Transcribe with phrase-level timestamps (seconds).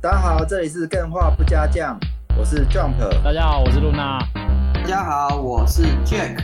[0.00, 1.98] 大家好，这里是更画不加酱，
[2.38, 2.96] 我是 Jump。
[3.24, 4.20] 大家好，我是露娜。
[4.72, 6.38] 大家好，我是 Jack。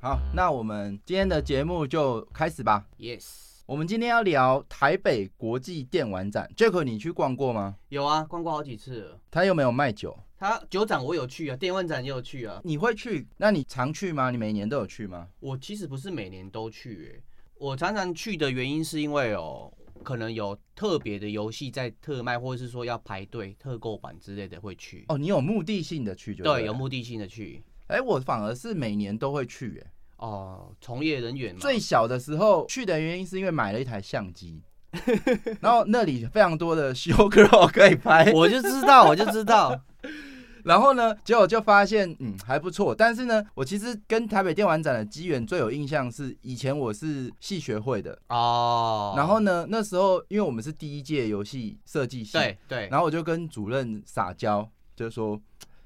[0.00, 2.84] 好，那我们今天的节目就开始吧。
[2.98, 7.76] Yes，我们今天要聊台北国际电玩展，Jack，你去逛过吗？
[7.90, 9.18] 有啊，逛过好几次了。
[9.30, 10.18] 他有没有卖酒？
[10.40, 12.58] 他酒展我有去啊，电玩展也有去啊。
[12.64, 13.28] 你会去？
[13.36, 14.30] 那你常去吗？
[14.30, 15.28] 你每年都有去吗？
[15.38, 17.22] 我其实不是每年都去、欸，
[17.58, 19.70] 我常常去的原因是因为哦，
[20.02, 25.04] 可能有特别的游戏在特卖，或者是说要排队特购版之类的会去。
[25.08, 27.62] 哦，你有目的性的去就对，有目的性的去。
[27.88, 31.60] 哎、我反而是每年都会去、哎，哦，从业人员嘛。
[31.60, 34.62] 最小的时候去的原因是因为买了一台相机，
[35.60, 39.78] 然后那里非常多的 show girl 可以拍，我就知道，我就知道。
[40.64, 42.94] 然后呢，结果就发现，嗯，还不错。
[42.94, 49.14] 但是呢，我其实跟台北电玩展的机缘最有印象是，以前我是系学会的，哦。
[49.16, 55.40] 然后呢，那时候因为我们是第一届游戏设计系，对对，然后我就跟主任撒娇，就说，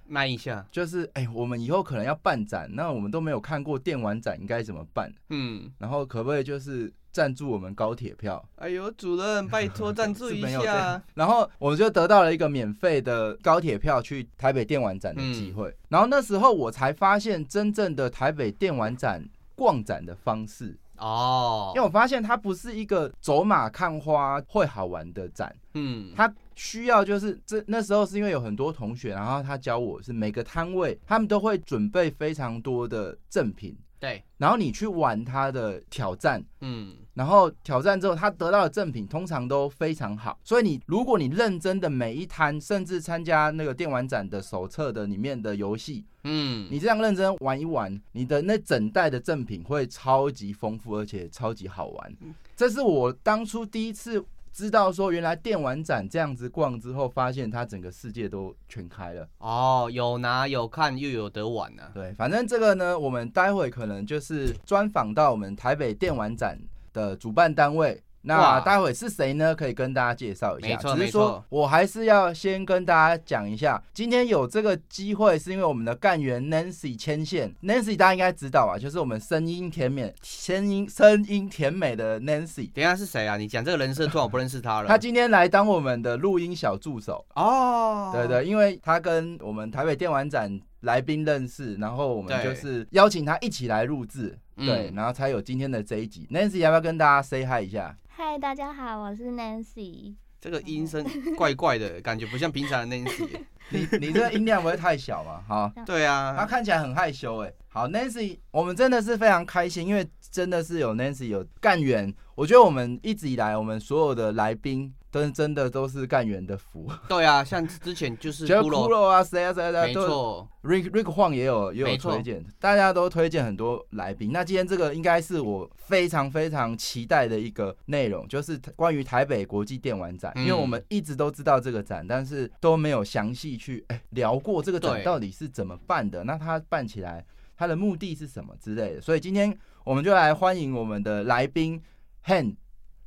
[0.06, 0.67] 慢一下。
[0.70, 5.12] 就是哎、我们以后可能要办展，那我们都没有看过电玩展，应该怎么办？
[5.30, 5.72] 嗯。
[5.78, 8.45] 然后可不可以就是赞助我们高铁票？
[8.57, 11.01] 哎呦，主任，拜托赞助一下。
[11.15, 15.69] 然后我们就得到了一个免费的高铁票去台北电玩展的机会。
[15.69, 21.87] 嗯然后那时候我才发现真正的台北电玩展逛展的方式，哦因为。
[21.87, 26.11] 我发现它不是一个走马看花会好玩的展，嗯。
[26.17, 34.22] 它需要就是这那时候是因为有很多同学，然后他教我是每个摊位他们都会准备非常多的赠品，对。
[34.36, 36.44] 然后你去玩他的挑战。
[36.60, 36.94] 嗯。
[37.14, 46.66] 然后挑战之后，他得到的赠品通常都非常好，所以你如果你认真的每一摊，甚至参加那个电玩展的手册的里面的游戏，嗯。
[46.70, 52.16] 你这样认真玩一玩，你的那整袋的赠品会超级丰富，而且超级好玩。
[52.56, 54.24] 这是我当初第一次
[54.55, 59.29] 知道说，原来电玩展这样子逛之后，发现它整个世界都全开了。
[59.39, 66.56] 哦，有拿有看又有得玩呢、对，反正这个呢，我们待会可能就是专访到我们台北电玩展
[66.92, 68.01] 的主办单位。
[68.24, 69.55] 那待会是谁呢？
[69.55, 70.68] 可以跟大家介绍一下。
[70.68, 77.55] 没错只是说没错我还是要先跟大家讲一下，今天有这个机会是因为我们的干员 Nancy 牵线。
[77.62, 82.70] Nancy 大家应该知道啊，就是我们声音甜美、 声音声音甜美的 Nancy。
[82.73, 83.36] 等一下是谁啊？
[83.36, 84.89] 你讲这个人设，突然我不认识他了。
[84.89, 87.24] 他今天来当我们的录音小助手。
[87.35, 96.29] 哦，对对，因为他跟我们台北电玩展来宾认识，然后我们就是邀请他一起来录制，嗯对，然后才有今天的这一集。
[96.31, 97.97] Nancy 要不要跟大家 say hi 一下？
[98.09, 100.15] 嗨，大家好，我是 Nancy。
[100.41, 101.05] 这个音声
[101.37, 103.41] 怪怪的，感觉不像平常的 Nancy。
[103.70, 105.42] 你你这个音量不会太小嘛？
[105.48, 107.53] 好，对啊他啊，看起来很害羞哎。
[107.69, 124.33] 好，Nancy，我们真的是非常开心，因为真的是有 Nancy 有干员，我觉得我们一直以来我们所有的来宾都真的都是干员的福， 对啊，像之前就是骷髅，啊谁啊谁啊，没都错，Rick Rick 晃也有也有推荐，大家都推荐很多来宾。
[124.33, 130.32] 那今天这个应该是我非常非常期待的一个内容，就是关于台北国际电玩展。
[130.35, 137.25] 嗯因为我们一直都知道这个展，但是都没有详细去哎、聊过这个展到底是怎么办的，那它办起来
[137.56, 139.00] 它的目的是什么之类的。
[139.00, 141.81] 所以今天我们就来欢迎我们的来宾
[142.26, 142.56] Han。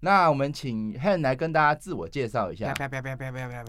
[0.02, 2.72] 那我们请 Han 来跟大家自我介绍一下。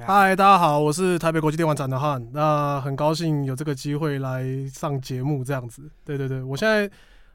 [0.07, 2.29] 嗨，大家好，我是台北国际电玩展的 Han。
[2.33, 5.91] 那很高兴有这个机会来上节目，这样子。
[6.05, 6.91] 对对对，我现在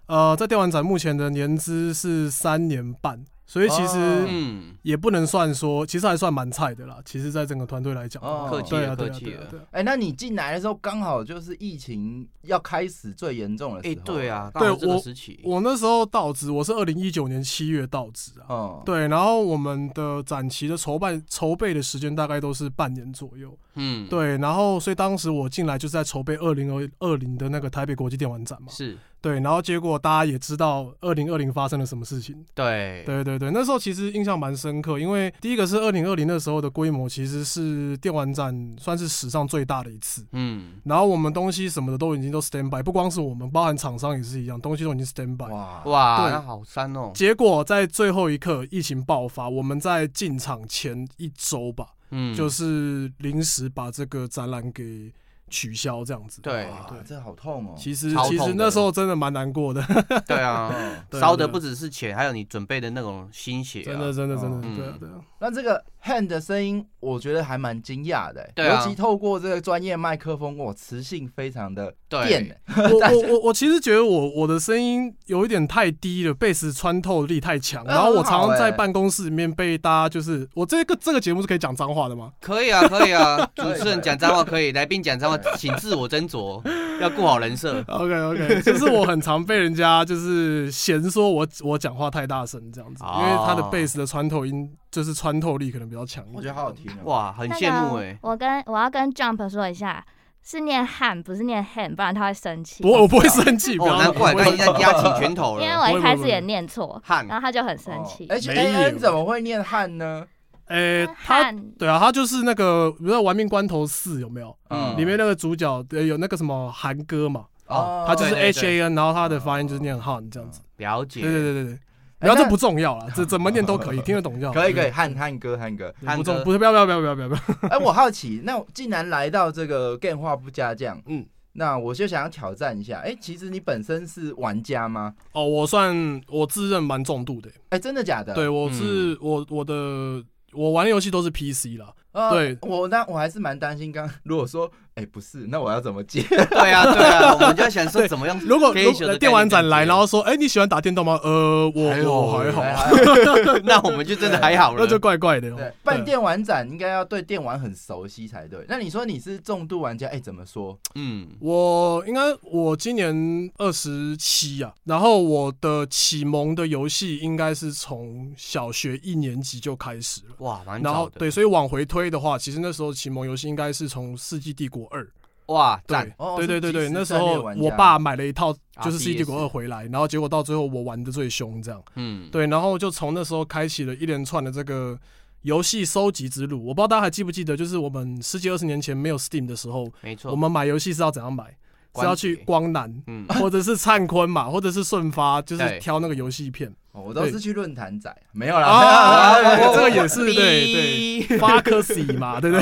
[0.05, 3.19] 呃在电玩展目前的年资是三年半，
[3.53, 6.97] 所以其哦实嗯，也不能算说，其实还算蛮菜的啦。
[7.05, 9.31] 其实，在整个团队来讲，哦客气了，对啊对啊客气了。
[9.31, 9.65] 对啊对啊。
[9.69, 13.93] 哎、那你进来的时候刚好就是疫情要开始最严重的时候。
[13.93, 18.45] 哎，对啊，对我时期，我那时候到职，我是二零一九年七月到职啊。
[18.49, 23.55] 嗯，对，然后我们的展期的筹办筹备的时间大概都是半年左右。
[23.75, 28.67] 嗯，，对，然后所以当时我进来就是在筹备二零二二零的那个台北国际电玩展嘛。
[28.69, 32.45] 是，对，然后结果大家也知道二零二零发生了什么事情。
[32.53, 40.25] 对，对对对，那时候其实印象蛮深刻，因为第一个是二零二零那时候的规模其实是电玩展算是史上最大的一次。
[40.31, 45.51] 嗯，然后我们东西什么的都已经都 stand by，不光是我们，包含厂商也是一样，东西都已经 stand by。
[45.51, 47.11] 哇，哇，好山哦。
[47.13, 55.11] 结果在最后一刻，疫情爆发，我们在进场前一周吧，嗯，就是临时把这个展览给
[55.53, 56.41] 取消这样子。
[56.41, 57.75] 对哇对这好痛哦。
[57.77, 59.85] 其实其实那时候真的蛮难过的，
[60.27, 60.73] 对啊，
[61.13, 63.85] 烧的不只是钱，还有你准备的那种心血、啊。
[63.85, 65.15] 真的真的真的，嗯对啊对啊。
[65.43, 68.81] 那这个 hand 的声音，我觉得还蛮惊讶的、对啊。
[68.81, 72.25] 尤其透过这个专业麦克风，我，磁性非常的对。
[72.29, 82.31] 电、我 我我我其实觉得我我的声音有一点太低了，贝斯穿透力太强，然后我常常在办公室里面被大家就是我这个这个节目是可以讲脏话的吗？
[82.39, 86.63] 可以啊，可以啊， 主持人讲脏话可以，来宾讲脏话， 请自我斟酌，
[87.01, 87.83] 要顾好人设。
[87.89, 93.19] OK OK，就是我很常被人家就是嫌说我我讲话太大声这样子，哦。
[93.19, 96.35] 因为他的贝斯的穿透音就是穿透力可能比较强一点。
[96.37, 97.01] 我觉得好好听哦。
[97.05, 100.05] 哇，很羡慕个哎、我跟我要跟 Jump 说一下，
[100.43, 102.83] 是念汉，不是念 hand，不然他会生气。
[102.83, 105.73] 不，我不会生气，不哦，要难怪不会刚才压起拳头因为。
[105.75, 108.27] 我一开始也念错， 汗然后他就很生气。
[108.29, 110.25] H 没 A 有 N 怎么会念汉呢？
[110.67, 114.55] 诶、他汉对啊，他就是那个，比如说《玩命关头四》有没有？
[114.69, 120.61] 嗯里面那个主角呃有那个什么韩哥嘛，哦他就是 H A N，然后他的发音就是念汉这样子。
[120.77, 121.21] 了解。
[121.21, 121.79] 对对对对对，
[122.23, 124.53] 然后这不重要了， 这怎么念都可以，听得懂就好。
[124.53, 125.93] 可以可以，对，汉汉哥汉哥。
[126.05, 127.41] 汉哥不重不是不要不要不要不要不要不要。
[127.69, 132.99] 哎，我好奇，那既然来到这个电话不加酱，嗯，那我就想要挑战一下。
[132.99, 135.13] 哎，其实你本身是玩家吗？
[135.33, 138.33] 哦，我算我自认蛮重度的，哎，真的假的？
[138.33, 140.23] 对我是我我的
[140.53, 141.87] 我玩的游戏都是 P C 啦。
[142.13, 143.91] 呃对我那我还是蛮担心。
[143.91, 146.21] 刚如果说，哎，不是，那我要怎么接？
[146.29, 148.39] 对啊，对啊， 我们就在想说怎么样。
[148.45, 148.73] 如果
[149.19, 151.19] 电玩展来，然后说，哎，你喜欢打电动吗？
[151.23, 154.77] 呃，我还好我还好， 哎那我们就真的还好了。
[154.79, 155.55] 那就怪怪的哦。
[155.57, 158.63] 对，办电玩展应该要对电玩很熟悉才对。
[158.67, 160.77] 那你说你是重度玩家，哎，怎么说？
[160.95, 170.35] 嗯，我应该我今年二十七啊，然后我的启蒙的游戏应该是从小学一年级就开始了。
[170.39, 171.19] 哇，蛮然后早的。
[171.19, 175.03] 对，所以往回推的话，其实那时候启蒙游戏应该是从《世纪帝国二》。
[175.47, 184.97] 哇，对，哦对对对对，那时候我爸买了一套就是《世纪帝国二》回来，然后结果到最后我玩的最凶，这样嗯，对，然后就从那时候开启了一连串的这个
[185.41, 186.65] 游戏收集之路。
[186.65, 190.31] 我不知道大家还记不记得，就是我们十几二十年前没有 Steam 的时候，没错。
[190.31, 191.53] 我们买游戏是要怎样买？
[191.95, 196.73] 是要去光南，嗯，或者是灿坤嘛， 或者是顺发，就是挑那个游戏片。
[196.91, 198.67] 哦我都是去论坛仔，没有啦。
[198.67, 202.59] 啊，没有啦这个也是对对，发科喜嘛， 对不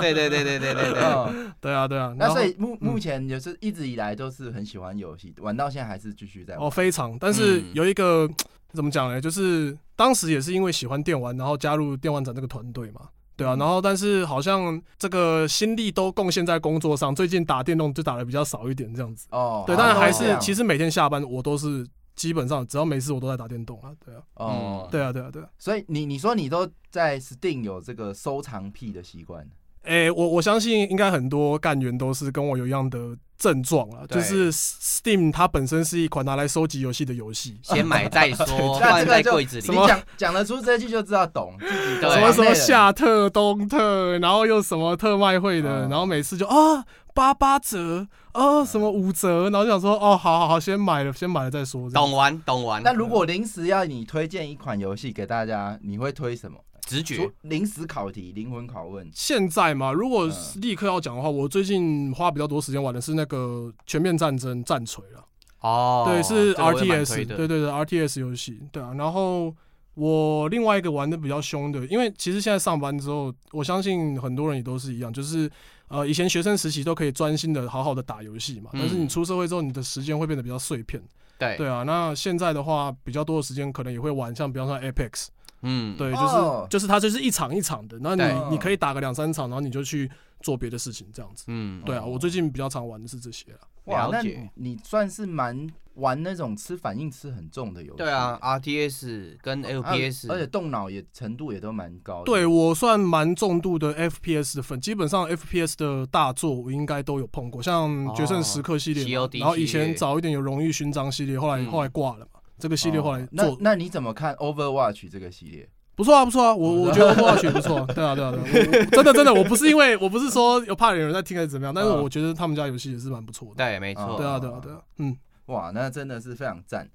[0.00, 1.02] 对对对对对对对。
[1.02, 2.14] 嗯对啊对啊。
[2.16, 6.66] 那所以目嗯目前也是一直以来都是很喜欢游戏，玩到现在还是继续在玩。
[6.66, 8.26] 哦非常，但是嗯有一个
[8.72, 9.20] 怎么讲呢？
[9.20, 13.02] 就是当时也是因为喜欢电玩，然后加入电玩展这个团队嘛。
[13.36, 19.26] 对啊，嗯然后但是好像这个心力都贡献在工作上，最近打电动就打的比较少一点这样子。
[19.30, 23.90] 哦，对，好但是还是其实每天下班我都是基本上只要没事我都在打电动啊。
[24.04, 25.48] 对啊，哦，对啊，对啊，对啊。
[25.58, 29.46] 所以你你说你都在 Steam 有这个收藏癖的习惯，
[29.82, 38.46] 诶、我我相信应该很多干员都是跟我有一样的症状啊，就是 Steam 它本身是一款拿来收集游戏的游戏，先买再说，
[38.80, 41.54] 那放这个就在柜子里你讲讲得出这句就知道懂。
[41.60, 45.90] 自己什么什么夏特、冬特，然后又什么特卖会的，嗯。
[45.90, 46.82] 然后每次就啊
[47.12, 51.90] 八八折，啊什么五折，然后就想说哦好好好，先买了，先买了再说。
[51.90, 56.56] 懂玩懂玩，那如果临时要你推荐一款游戏给大家，你会推什么？
[56.84, 59.08] 直觉临时考题、灵魂拷问。
[59.12, 60.28] 现在嘛，如果
[60.60, 65.24] 立刻要讲的话，我最近花比较多时间玩的是那个《全面战争》战锤了。
[65.60, 68.92] 哦，对，是这个我也蛮 RTS，对对对，RTS 游戏，对啊。
[68.98, 69.54] 然后
[69.94, 75.50] 我另外一个玩的比较凶的，因为其实现在上班之后，我相信很多人也都是一样，就是
[75.88, 81.02] 呃，以前学生时期都可以专心的好好的打游戏嘛，但是你嗯出社会之后，你的时间会变得比较碎片。
[81.38, 85.28] 对对啊，那现在的话，比较多的时间可能也会玩，像比方说 Apex，
[85.64, 90.08] 嗯，对，就是、哦就是它就是一场一场的，那对你你可以打个两三场，然后你就去
[90.40, 91.44] 做别的事情，这样子。
[91.48, 93.58] 嗯，对啊，哦我最近比较常玩的是这些了。
[93.84, 95.66] 哇，那了解你你算是蛮
[95.96, 97.98] 玩那种吃反应吃很重的游戏。
[97.98, 102.24] 对啊，RTS 跟啊 LPS，而且动脑也程度也都蛮高的。
[102.24, 112.40] 对我算蛮重度的 FPS 的粉，基本上 FPS 的大作我应该都有碰过，像《决胜时刻》系列嘛、COD 然后以前早一点有《荣誉勋章》系列，后来、嗯后来挂了嘛。
[112.58, 115.68] 这个系列后来哦那做、那你怎么看 Overwatch 这个系列？
[115.96, 123.54] 不错啊，不错啊，我我觉得 Overwatch 不错， 对啊对啊对啊，真的真的，我不是因为我不是说有怕有人在听还是怎么样，但是嗯我觉得他们家游戏也是蛮不错的。
[123.56, 126.88] 对，没错，对啊对啊对啊，嗯，哇，那真的是非常赞。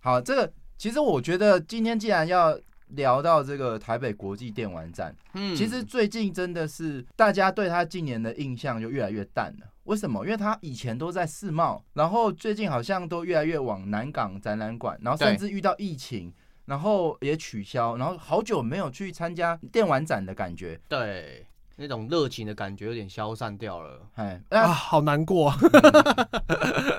[0.00, 9.66] 好，这个其实我觉得今天既然要聊到这个台北国际电玩展，嗯，其实最近真的是大家对他近年的印象就越来越淡了。
[9.90, 10.24] 为什么？
[10.24, 16.32] 因为他以前都在世贸，然后最近好像都越来越往南港展览馆，然后甚至遇到疫情，
[16.66, 20.80] 然后也取消，然后好久没有去参加电玩展的感觉。
[20.88, 21.44] 对，
[21.74, 24.00] 那种热情的感觉有点消散掉了。
[24.14, 25.58] 哎，啊，好难过啊！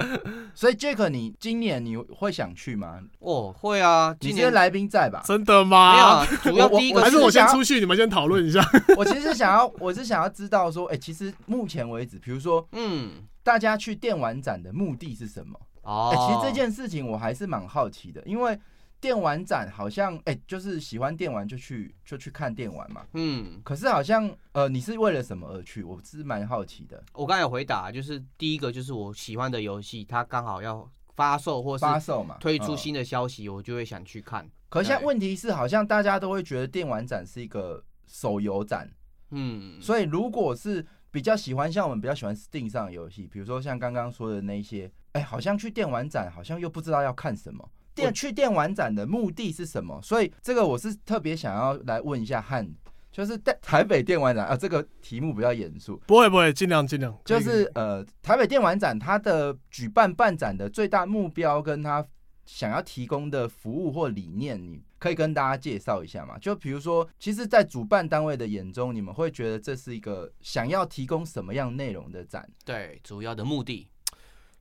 [0.53, 2.99] 所以 Jack，你今年你会想去吗？
[3.19, 5.21] 哦，会啊，今年来宾在吧？
[5.25, 8.61] 真的吗没有主要第一个还是我先出去，你们先讨论一下。
[8.97, 15.59] 我其实想要，我是想要知道说，哎、其实目前为止，比如说嗯，大家去电玩展的目的是什么？
[15.83, 18.57] 哦哎、，其实这件事情我还是蛮好奇的，因为
[19.01, 23.03] 电玩展好像，哎、就是喜欢电玩就去就去看电玩嘛。
[23.13, 25.81] 嗯，可是好像，呃，你是为了什么而去？
[25.81, 27.03] 我是蛮好奇的。
[27.13, 34.47] 我刚才有回答，就是第一个就是我喜欢的游戏，它刚好要发售或是发售嘛，嗯推出新的消息，我就会想去看。
[34.69, 38.87] 可现在问题是，好像大家都会觉得电玩展是一个手游展，
[39.31, 47.67] 嗯，所以如果是比较喜欢像我们比较喜欢 Steam 上的游戏，比如说像刚刚说的那些，哎、好像去电玩展好像又不知道要看什么。
[47.93, 50.01] 电去电玩展的目的是什么？
[50.01, 52.69] 所以这个我是特别想要来问一下汉，
[53.11, 57.17] 就是在台北电玩展啊，这个题目比较严肃，不会不会，尽量尽量。
[57.25, 62.05] 就是呃，台北电玩展它的举办办展的最大目标跟它
[62.45, 66.37] 想要提供的服务或理念，你可以跟大家介绍一下嘛？
[66.37, 72.47] 就比如说，其实，在主办单位的眼中，你们会觉得这是一个想要提供什么样内容的展？
[72.65, 73.87] 对，主要的目的，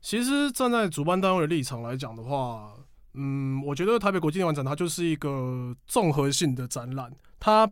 [0.00, 2.74] 其实站在主办单位的立场来讲的话，
[3.14, 7.70] 嗯，我觉得台北国际电玩展它就是一个综合性的展览，它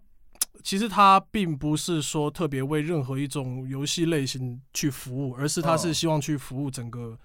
[0.65, 7.17] 其实它并不是说特别为任何一种游戏类型去服务，而是它哦是希望去服务整个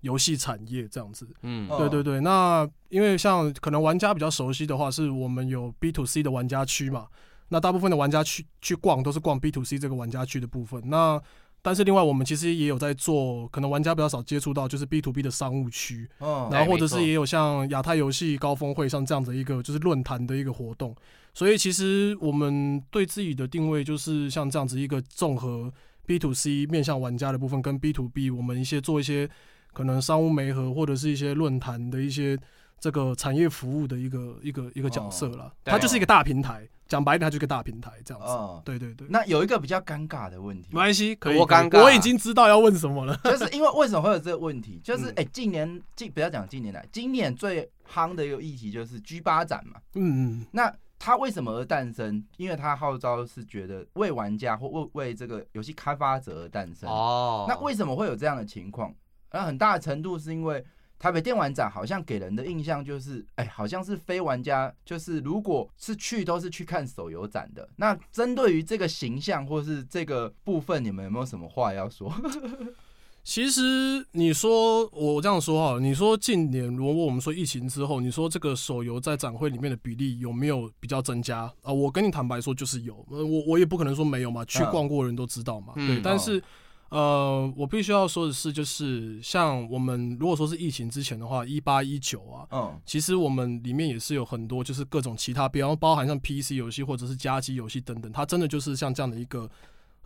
[0.00, 1.28] 游戏产业这样子。
[1.42, 7.06] 嗯，哦对对对，那因为像可能玩家比较熟悉的话，是我们有 B to C 的玩家区嘛，
[7.48, 10.82] 那大部分的玩家去去逛都是逛 B to C 这个玩家区的部分。
[10.86, 11.22] 那
[11.62, 20.94] 但是另外我们其实也有在做，可能玩家比较少接触到，就是 B to B 的商务区，哦然后或者是也有像亚太游戏高峰会上这样的一个就是论坛的一个活动。
[21.32, 25.72] 所以其实我们对自己的定位就是像这样子一个综合
[26.06, 29.28] B to C 面向玩家的部分，跟 B to B 我们一些做一些
[29.72, 32.36] 可能商务媒合或者是一些论坛的一些
[32.80, 35.52] 这个产业服务的一个一个一个角色了。
[35.62, 38.28] 对它就是一个大平台，讲白一点，它就是个大平台这样子。
[38.28, 41.38] 哦，对对对，那有一个比较尴尬的问题没，关系，可以。
[41.38, 43.16] 我尴尬我已经知道要问什么了。
[43.24, 44.80] 就是因为为什么会有这个问题？
[44.84, 49.80] 就是嗯哎、近年近不要讲近年来，今年最夯的一个议题就是 G 八展嘛。
[49.94, 52.22] 嗯嗯，那它为什么而诞生？
[52.36, 56.90] 因为它号召是觉得为玩家或为为这个游戏开发者而诞生。
[56.90, 58.92] 哦，那为什么会有这样的情况？
[59.32, 60.64] 那很大的程度是因为
[61.00, 67.66] 台北电玩展好像给人的印象就是，哎、好像是非玩家，就是如果是去都是去看手游展的。
[67.76, 72.12] 那针对于这个形象或是这个部分，你们有没有什么话要说？
[73.22, 73.62] 其实
[74.12, 86.02] 你说我这样说哈，你说近年如果我们说疫情之后，你说这个手游在展会里面的比例有没有比较增加啊、我跟你坦白说，就是有，呃我我也不可能说没有嘛，去逛过的人都知道嘛，嗯对。
[86.02, 86.42] 但是
[86.90, 99.48] 呃，我必须要说的是，就是像我们如果说是疫情之前的话，一八一九啊，嗯，其实我们里面也是有很多，就是各种其他，比方包含像 PC 游戏或者是家机游戏等等，它真的就是像这样的一个，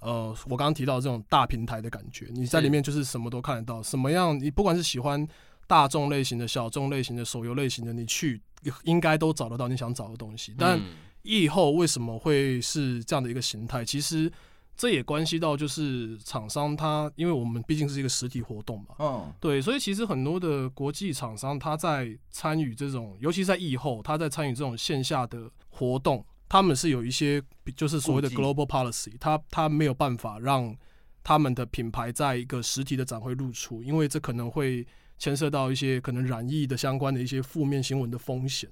[0.01, 5.27] 呃，我刚刚提到这种大平台的感觉，你在里面就是什么都看得到，什么样你不管是喜欢
[5.67, 8.39] 大众类型的、小众类型的、手游类型的，你去
[8.83, 10.55] 应该都找得到你想找的东西。
[10.59, 10.83] 但嗯
[11.23, 13.83] 疫后为什么会是这样的一个形态？
[13.83, 14.31] 其实
[14.77, 27.41] 这也关系到就是厂商他，因为我们毕竟是一个实体活动嘛，嗯，对，所以其实很多的国际厂商，他在参与这种，尤其是在疫后，他在参与这种线下的活动，他们是有一些
[27.77, 30.77] 就是所谓的 global policy，他他没有办法让
[31.23, 34.85] 他们的品牌在一个实体的展会露出，因为这可能会
[35.19, 38.69] 牵涉到一些可能染疫的相关的一些负面新闻的风险，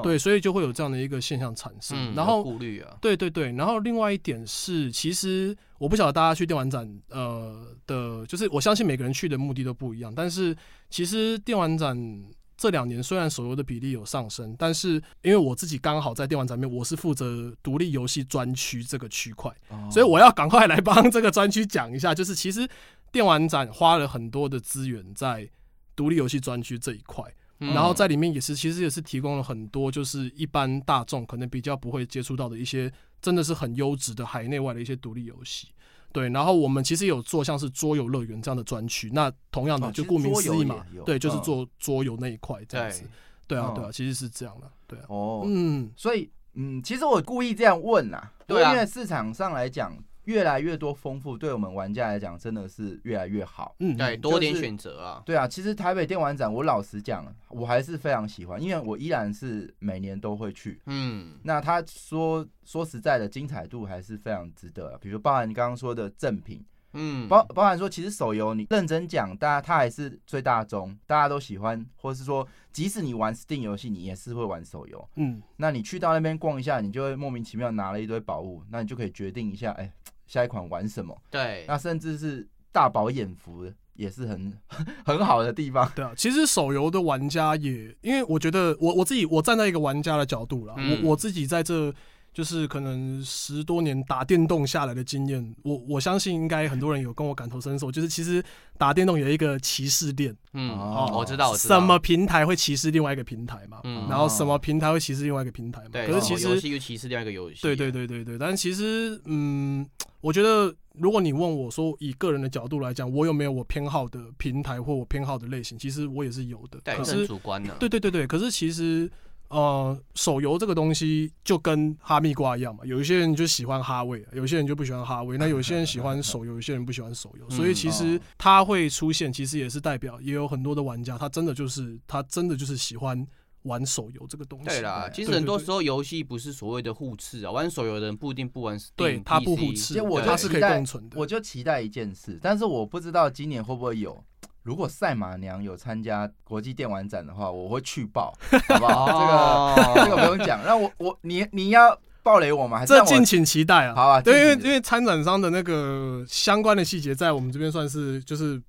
[0.00, 1.96] 嗯，对，所以就会有这样的一个现象产生。
[1.96, 10.56] 嗯，然后有顾虑啊，对对对，然后另外一点是，其实我不晓得大家去电玩展，呃的，就是我相信每个人去的目的都不一样，但是
[10.88, 12.24] 其实电玩展
[12.56, 22.68] 这两年虽然手游的比例有上升，但是因为我自己刚好在电玩展面，我是负责独立游戏专区这个区块，哦所以我要赶快来帮这个专区讲一下，就是其实
[23.10, 25.48] 电玩展花了很多的资源在
[25.96, 27.24] 独立游戏专区这一块。
[27.62, 27.74] 嗯。
[27.74, 35.68] 然后在里面也是，其实也是提供了很多，就是一般大众可能比较不会接触到的一些，真的是很优质的海内外的一些独立游戏。
[36.12, 41.42] 对，然后我们其实有做像是桌游乐园这样的专区，那同样的就顾名思义嘛对，就是嗯。
[41.42, 43.04] 做桌游那一块这样子。
[43.46, 43.74] 对。，啊，嗯。
[43.74, 48.72] 对啊，其实是这样的，对啊，哦，嗯，所以嗯，其实我故意这样问啦，对啊。
[48.72, 53.74] 因为市场上来讲，越来越多丰富，对我们玩家来讲真的是越来越好。
[53.80, 55.22] 嗯，对，嗯多点选择啊。
[55.26, 60.80] 对啊，其实台北电玩展，我老实讲，我还是非常喜欢，因为我依然是每年都会去。
[60.86, 64.96] 嗯，那他说说实在的，精彩度还是非常值得。
[65.00, 75.08] 比如包含你刚刚说的赠品，嗯，包包含说，其实手游你认真讲，大家它还是最大宗，大家都喜欢，或是说，即使你玩 Steam 游戏，你也是会玩手游。
[75.16, 79.90] 嗯，那你去到那边逛一下，你就会莫名其妙拿了一堆宝物，那你就可以决定一下，哎、
[80.32, 81.14] 下一款玩什么。
[81.30, 84.58] 对，那甚至是大饱眼福，也是很
[85.04, 85.92] 很好的地方。
[85.94, 91.92] 对啊，其实手游的玩家也，因为我觉得我我自己我站在一个玩家的角度啦，嗯我我自己在这
[92.32, 98.42] 就是可能十多年打电动下来的经验，我我相信应该很多人有跟我感同身受，就是其实
[98.78, 101.78] 打电动有一个歧视链，嗯，哦我知道，我知道。
[101.78, 107.58] 什么平台会歧视另外一个平台嘛，嗯然后什么平台会歧视另外一个平台嘛，对，可是其实游戏又歧视另外一个游戏。
[107.60, 109.86] 对对，对对对，但其实嗯，
[110.22, 116.80] 我觉得如果你问我说以个人的角度来讲，我有没有我偏好的平台或我偏好的类型，其实我也是有的。
[116.82, 117.74] 对，可是主观的。
[117.78, 119.10] 对对对对，可是其实
[119.52, 133.26] 呃，手游这个东西就跟哈密瓜一样嘛，有一些人就喜欢哈味，有些人就不喜欢哈味，那有些人喜欢手游，有些人不喜欢手游，所以其实哦它会出现，其实也是代表也有很多的玩家，他真的就是他真的就是喜欢
[133.64, 134.64] 玩手游这个东西。
[134.68, 141.20] 对啦，其实很多时候游戏不是所谓的互斥啊，玩手游的人不一定不玩 Steam，对他不互斥其实我对它是可以就期待共存的。
[141.20, 144.24] 我就期待一件事，但是我不知道今年会不会有。
[144.62, 148.32] 如果赛马娘有参加国际电玩展的话，我会去报，
[148.68, 149.74] 好不好？
[149.74, 150.60] 哦这个这个不用讲。
[150.64, 152.78] 那我我 你你要暴雷我吗？
[152.78, 153.94] 还是这敬请期待啊！
[153.94, 158.62] 好啊对，因为因为参展商的那个相关的细节，在我们这边算是就是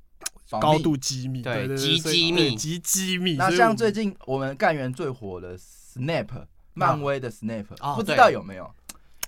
[0.60, 3.36] 高度机密，对极机密对极机密。
[3.36, 6.28] 那像最近我们干员最火的 Snap，
[6.74, 8.68] 漫威的 Snap，、哦不知道有没有？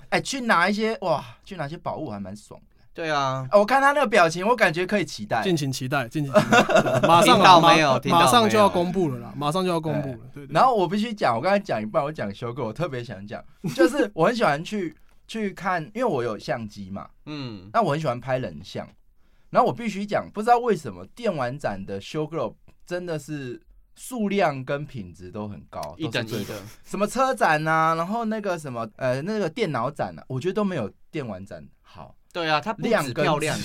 [0.09, 2.74] 哎、去拿一些哇，去拿一些宝物还蛮爽的。
[2.95, 5.43] 对啊，哦我看他那个表情，我感觉可以期待。
[5.43, 6.63] 敬请期待，敬请期待，
[7.01, 10.19] 对马上听到没有马上就要公布了啦，马上就要公布了。
[10.33, 10.53] 对对。
[10.53, 13.43] 然后我必须讲，我刚才讲一半，我讲修哥，我特别想讲，
[13.75, 14.95] 就是我很喜欢去
[15.27, 18.87] 去看，因为我有相机嘛，嗯，那我很喜欢拍人像。
[19.49, 22.53] 然后我必须讲，不知道为什么电玩展的 show girl
[22.85, 23.61] 真的是
[23.95, 33.57] 数量跟品质都很高，一等一的，什么车展呐、然后那个什么呃那个电脑展啊，我觉得都没有电玩展好，对啊，它不量跟止漂亮，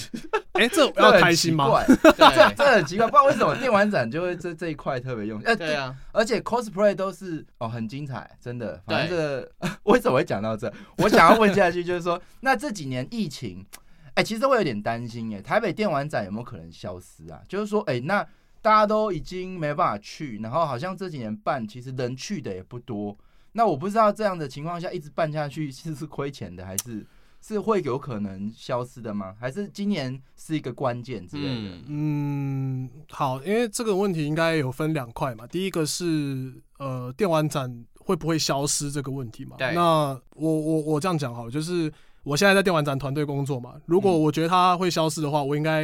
[0.53, 1.85] 哎， 这要 这很开心怪
[2.17, 8.81] 对这很奇怪，不知道为什么电玩展就会这这一块特别用，呃，对啊，而且 cosplay 都是哦很精彩，真的。
[8.87, 10.73] 反正对这为什么会讲到这？
[10.99, 13.67] 我想要问下去，就是说，那这几年疫情，
[14.15, 17.41] 哎、其实我有点担心哎，台北电玩展有没有可能消失啊？
[17.49, 18.25] 就是说，哎、那
[18.63, 23.17] 大家都已经没办法去，然后好像这几年办，其实能去的也不多。
[23.53, 27.05] 那我不知道这样的情况下一直办下去是是亏钱的，还是
[27.41, 29.35] 是会有可能消失的吗？
[29.41, 31.71] 还是今年是一个关键之类的？
[31.87, 35.47] 嗯，嗯，好，因为这个问题应该有分两块嘛。
[35.47, 39.57] 第一个是呃，电玩展会不会消失这个问题嘛？
[39.59, 41.91] 对那我我我这样讲好了，就是
[42.23, 43.75] 我现在在电玩展团队工作嘛。
[43.87, 45.83] 如果嗯我觉得它会消失的话，我应该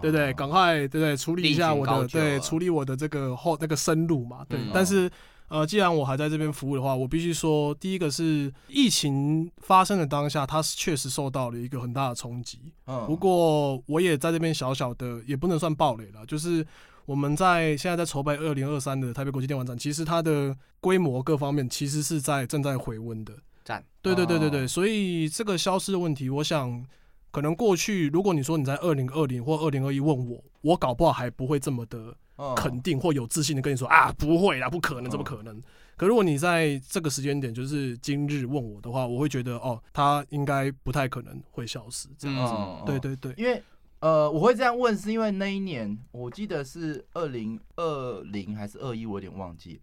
[0.00, 0.30] 对不对？
[0.30, 1.16] 哦赶快对对？
[1.16, 4.44] 处理一下我的对，处理我的这个后那个生路嘛。
[4.48, 5.10] 对，嗯但是。
[5.54, 12.58] 呃，既然我还在这边服务的话，我必须说，第一个是疫情发生的当下，它是确实受到了一个很大的冲击。
[12.86, 16.66] 嗯不过我也在这边小小的，也不能算暴雷了，就是
[17.06, 23.32] 我们在现在在筹备二零二三的台北国际电玩展，其实它的规模各方面其实是在正在回温的。
[23.64, 26.84] 展，对对对对对，哦所以这个消失的问题，我想
[27.30, 32.14] 可能过去如果你说你在二零二零或二零二一问我，我搞不好还不会这么的嗯
[32.56, 35.62] 肯定或有自信的跟你说啊，不会啦，不可能，怎么可能？
[35.96, 42.52] 可如果你在这个时间点，就是今日问我的话，我会觉得哦，他应该不太可能会消失这样子。
[42.52, 43.62] 嗯对对对，因为
[44.00, 49.80] 呃，我会这样问，是因为那一年我记得是二零二零还是二一，我有点忘记。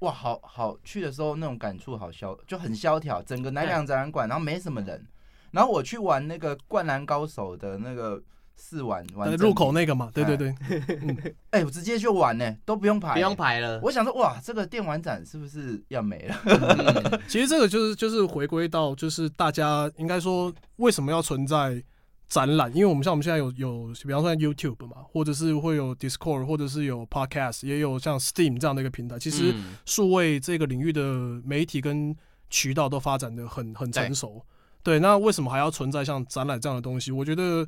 [0.00, 5.06] 哇，好好去的时候那种感触好萧，就很萧条，整个南洋展览馆，然后没什么人。
[5.52, 8.20] 然后我去玩那个《灌篮高手》的那个
[8.56, 10.54] 试玩玩入口那个嘛，对对对，
[11.50, 13.34] 哎、我直接就玩呢，都不用排，不用。
[13.34, 13.80] 排了。
[13.82, 16.36] 我想说，哇，这个电玩展是不是要没了？
[16.44, 21.82] 嗯 其实这个就是就是回归到就是大家应该说为什么要存在
[22.28, 31.02] 展览，因为我们像我们现在有有比方说像 YouTube 嘛，或者是会有 Discord，或者是有 Podcast，也有像 Steam 这样的一个平台，其实嗯数位这个领域的
[31.44, 32.14] 媒体跟
[32.48, 34.44] 渠道都发展的很很成熟。
[34.82, 37.10] 对，那为什么还要存在像展览这样的东西？
[37.12, 37.66] 我觉得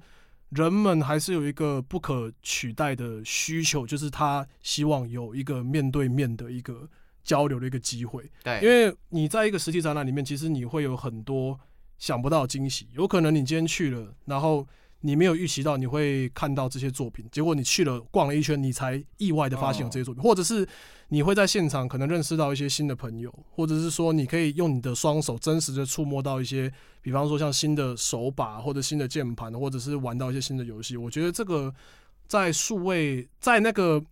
[0.54, 6.88] 人们还是有一个不可取代的需求，就是他希望有一个面对面的一个
[7.22, 8.30] 交流的一个机会。
[8.42, 11.58] 对，因为你在一个实体展览里面，其实你会有很多
[11.98, 12.88] 想不到惊喜。
[12.92, 14.66] 有可能你今天去了，然后
[15.06, 20.66] 你没有预期到你会看到这些作品，结果你去了逛了一圈，你才意外的发现有这些作品，或者是
[21.08, 30.96] 你会在现场可能认识到一些新的朋友，或者是说你可以用你的双手真实的触摸到一些，比方说像新的手把或者新的键盘，或者是玩到一些新的游戏。
[30.96, 31.74] 我觉得这个
[32.26, 34.02] 在数位在那个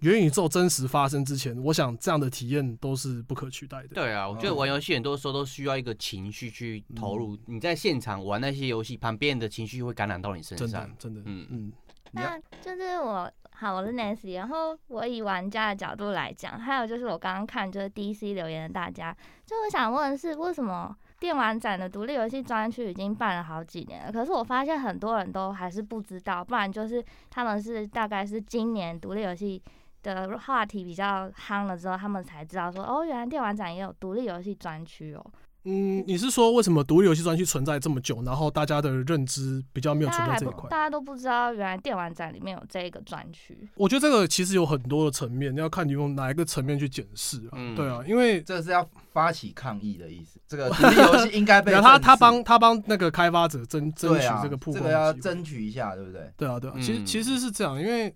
[0.00, 3.88] 元宇宙真实发生之前，我想这样的体验都是不可取代的。
[3.88, 7.36] 对啊，我觉得玩游戏很多时候都需要一个情绪去投入。
[7.46, 10.90] 你在现场玩那些游戏，旁边的情绪会感染到你身真的上。
[10.98, 11.72] 真的，嗯嗯，
[12.12, 29.62] 那就是我好，我是 Nancy，然后我以玩家的角度来讲，还有就是我刚刚看就是 DC 留言的大家，就我想问的是，为什么电玩展的独立游戏专区已经办了好几年了，可是我发现很多人都还是不知道，不然就是他们是大概是今年独立游戏。
[30.02, 35.24] 的话题比较夯了之后，他们才知道说，哦，原来电玩展也有独立游戏专区哦。
[35.64, 40.70] 嗯，你是说为什么独立游戏专区存在这么久，然后大家的认知比较没有存在这一块？
[40.70, 43.68] 大家都不知道，原来电玩展里面有这一个专区。
[43.74, 47.52] 我觉得这个其实有很多的层面，要看你用哪一个层面去检视啊。
[47.52, 50.40] 嗯对啊，因为这是要发起抗议的意思。
[50.48, 56.32] 这个独立游戏应该被 然后他他帮他帮那个开发者争争取这个曝这个要争取一下，对不对？
[56.38, 58.12] 对啊，对啊，其实嗯其实是这样，因为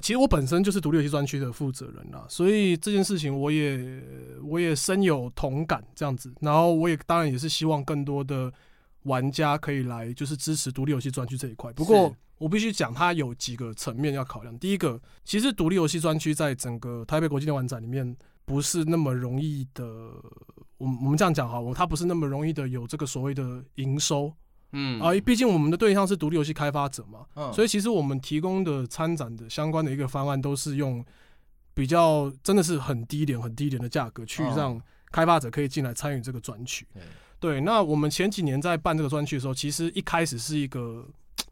[0.00, 4.02] 其实我本身就是独立游戏专区的负责人啦，所以这件事情我也
[4.42, 6.32] 我也深有同感这样子。
[6.40, 8.52] 然后我也当然也是希望更多的
[9.04, 11.72] 玩家可以来就是支持独立游戏专区这一块。
[11.72, 14.58] 不过我必须讲，它有几个层面要考量。
[14.58, 19.84] 第一个，其实独立游戏专区在整个台北国际电玩展里面不是那么容易的，
[20.76, 24.32] 我们我们这样讲哈，它不是那么容易的有这个所谓的营收。
[24.74, 25.00] 嗯。
[25.00, 31.02] 啊，毕竟我们的对象是独立游戏开发者嘛，嗯，所以其实我们提供的参展的相关的一个方案，都是用
[31.72, 36.86] 比较真的是很低廉、很低廉的价格去哦让开发者可以进来参与这个专区。
[36.92, 37.02] 对
[37.40, 41.06] 对，那我们前几年在办这个专区的时候，其实一开始是一个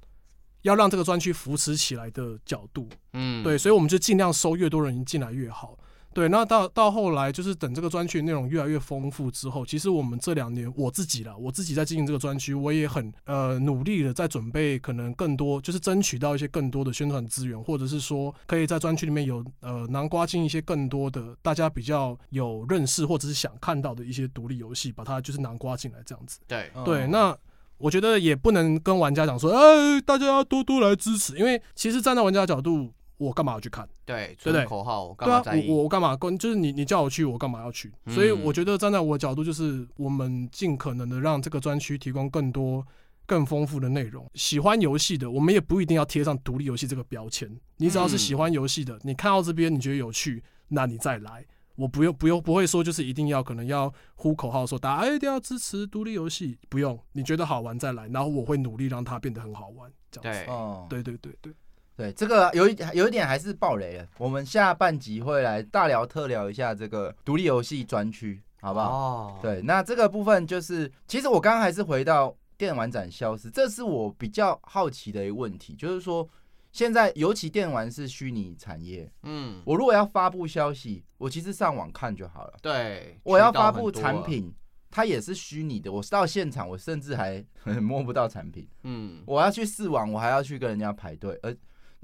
[0.62, 3.42] 要让这个专区扶持起来的角度，嗯。
[3.42, 5.76] 对，所以我们就尽量收越多人进来越好。
[6.14, 26.38] 对，那到到后来就是等这个专区内容越来越丰富之后，其实我们这两年我自己了，我自己在经营这个专区，我也很呃努力的在准备，可能更多就是争取到一些更多的宣传资源，或者是说可以在专区里面有呃南瓜进一些更多的大家比较有认识或者是想看到的一些独立游戏，把它就是南瓜进来这样子。
[26.46, 26.84] 对，嗯。
[26.84, 27.36] 对，那
[27.78, 32.92] 我觉得也不能跟玩家讲说，哎，大家要多多来支持，因为其实站在玩家的角度，
[33.26, 33.88] 我干嘛要去看？
[34.04, 35.70] 对，对不对口号，我干对啊嘛在，意？
[35.70, 37.92] 我我干嘛跟就是你你叫我去，我干嘛要去？
[38.06, 42.86] 嗯所以我觉得站在我的角度，就是我们尽可能的让这个专区提供更多。
[43.24, 47.48] 更丰富的内容，喜欢游戏的，我们也不一定要贴上独立游戏这个标签。
[47.76, 51.46] 你只要是喜欢游戏的，你看到这边你觉得有趣，那你再来。
[51.76, 60.50] 我不用不用不会说就是一定要可能要呼口号说大家哎一定要支持独立游戏，不用，你觉得好玩再来，然后我会努力让它变得很好玩，这样子。
[60.90, 61.54] 对对对对，
[62.02, 64.06] 对，这个有一有一点还是爆雷了。
[64.18, 68.90] 我们下半集会来大聊特聊一下这个独立游戏专区，好不好？
[68.90, 76.28] 哦，对，那这个部分就是，其实我刚刚还是回到电玩展消失，这是我比较好奇的一个问题，就是说，
[76.72, 82.54] 现在尤其电玩是虚拟产业，嗯，我如果要发布消息，我其实上网看就好了。
[82.60, 84.52] 对，我要发布产品，
[84.90, 87.44] 它也是虚拟的，我到现场，我甚至还
[87.80, 88.68] 摸不到产品。
[88.82, 91.54] 嗯，我要去试网，我还要去跟人家排队，而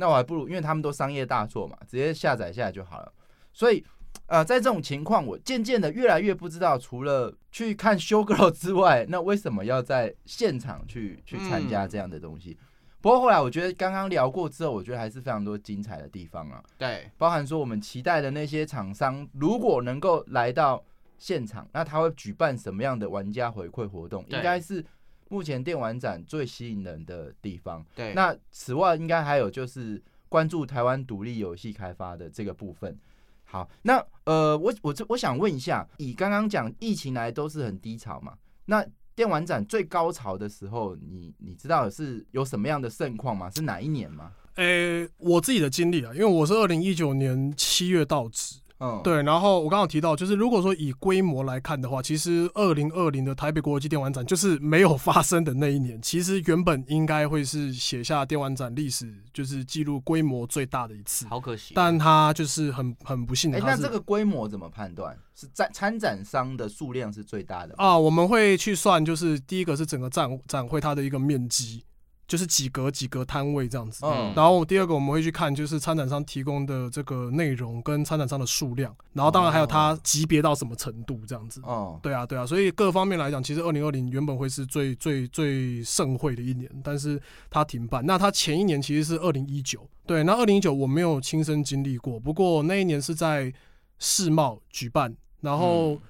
[0.01, 3.13] 那我还不如，因为他们都商业大作嘛，直接下载下来就好了。
[3.53, 3.85] 所以，
[4.27, 12.57] 呃，在这种情况，我渐渐的越来越不知道，除了去看 show girl 之外，那为什么要在现场去去参加这样的东西？
[13.01, 20.85] 不过后来我觉得刚刚聊过之后，我觉得还是非常多精彩的地方啊，对，包含说我们期待的那些厂商，如果能够来到
[21.17, 24.25] 现场，那他会举办什么样的玩家回馈活动？
[24.29, 24.85] 应该是
[25.29, 27.85] 目前电玩展最吸引人的地方。
[27.95, 32.99] 对，那此外，应该还有就是关注台湾独立游戏开发的这个部分。
[33.45, 38.37] 好，那呃，我我这我想问一下，以刚刚讲疫情来都是很低潮嘛，
[38.67, 43.51] 那电玩展最高潮的时候，你你知道是有什么样的盛况吗？
[43.51, 44.33] 是哪一年吗？
[44.57, 56.01] 诶、我自己的经历啊，因为我是二零一九年七月到职，嗯，，对，然后我刚刚提到，就是如果说以规模来看的话，其实二零二零的台北国际电玩展就是没有发生的那一年。
[56.01, 65.17] 其实原本应该会是写下电玩展历史，就是记录规模最大的一次，好可惜，但它就是很很不幸的，哎、那这个规模怎么判断？
[65.35, 67.75] 是在参展商的数量是最大的？
[67.79, 71.85] 啊，我们会去算，就是第一个是整个展展会它的一个面积。
[72.29, 74.05] 就是几格几格摊位这样子。
[74.05, 81.61] 嗯，然后第二个我们会去看就是参展商提供的这个内容跟参展商的数量，然后当然还有它级别到什么程度这样子。
[81.65, 88.05] 哦，对啊，对啊，所以各方面来讲，其实二零二零原本会是最最最盛会的一年，但是它停办。
[88.05, 93.51] 那它前一年其实是二零一九，对，那二零一九我没有亲身经历过，不过那一年是在
[93.99, 96.01] 世贸举办，然后嗯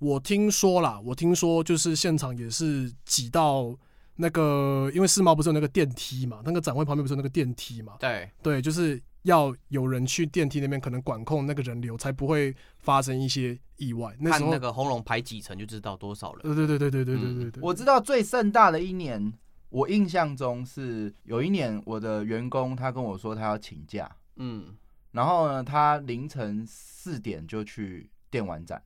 [0.00, 3.76] 我听说啦，我听说就是现场也是挤到
[4.20, 14.14] 那个，因为世贸不是有那个电梯嘛，那个展会旁边不是有那个电梯嘛，对，对，就是要有人去电梯那边可能管控那个人流，才不会发生一些意外。
[14.20, 16.42] 那时候看那个红龙排几层就知道多少人。
[16.42, 19.32] 对对对对对对对嗯对对，我知道最盛大的一年，
[19.70, 24.76] 我印象中是有一年我的员工他跟我说他要请假，嗯，
[25.12, 28.82] 然后呢，他凌晨四点就去电玩展，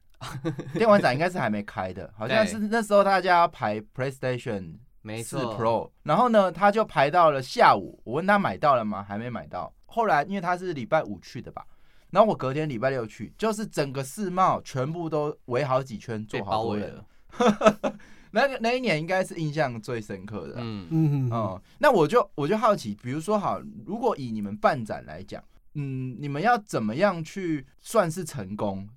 [0.75, 5.55] 电玩展应该是还没开的，好像是那时候大家要排 PlayStation 四没错。
[5.55, 8.01] Pro，然后呢，他就排到了下午。
[8.05, 9.05] 我问他买到了吗？
[9.07, 9.71] 还没买到。
[9.85, 11.65] 后来因为他是礼拜五去的吧，
[12.11, 17.05] 然后我隔天礼拜六去，就是整个世贸全部都围好几圈，被坐好多人。
[17.39, 17.51] 包围
[17.83, 17.99] 了，
[18.33, 20.55] 那个那一年应该是印象最深刻的。
[20.57, 28.89] 嗯，嗯嗯，那我就我就好奇，比如说好，如果以你们办展来讲，嗯，你们要怎么样去算是成功？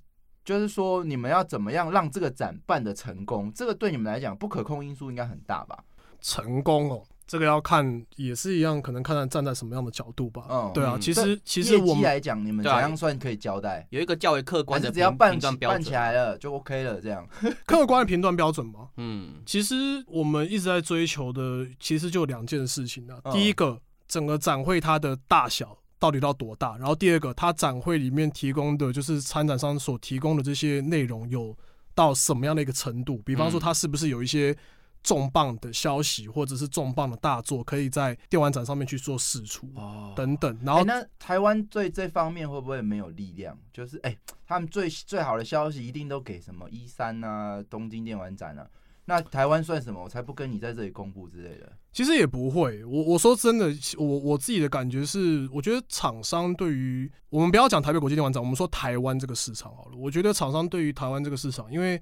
[0.43, 3.51] 就是说，你们要怎么样让这个展办的成功？
[3.53, 5.83] 这个对你们来讲，不可控因素应该很大吧？
[6.21, 10.45] 成功哦，这个要看也是一样，可能看看站在什么样的角度吧。
[10.49, 13.85] 嗯对啊，嗯其对实其实我们来讲，你们怎样算可以交代？
[13.89, 15.93] 有一个较为客还观只要办起办起断标准。
[15.93, 17.01] 来了就 OK 了？
[17.01, 17.27] 这样？
[17.65, 19.75] 客观的评断标准嘛，嗯，其实
[20.07, 23.19] 我们一直在追求的，其实就两件事情啊。
[23.25, 31.55] 嗯第一个，整个展会它的大小到底到多大，然后第二个，它展会里面提供的就是参展商所提供的这些内容有
[31.93, 33.17] 到什么样的一个程度？
[33.25, 34.55] 比方说，嗯它是不是有一些
[35.03, 40.57] 重磅的消息，或者是重磅的大作，可以在电玩展上面去做试出哦等等。
[40.63, 43.57] 然哎、后那台湾对这方面会不会没有力量？
[43.71, 48.67] 就是哎、他们最最好的消息一定都给什么一三啊、东京电玩展啊。
[49.09, 50.03] 那台湾算什么？
[50.03, 51.71] 我才不跟你在这里公布之类的。
[51.93, 59.95] 其实也不会，我我说真的，我我自己的感觉是，我觉得厂商对于我们不要讲台北国际电玩展，我们说台湾这个市场好了。
[59.95, 61.99] 我觉得厂商对于台湾这个市场，因为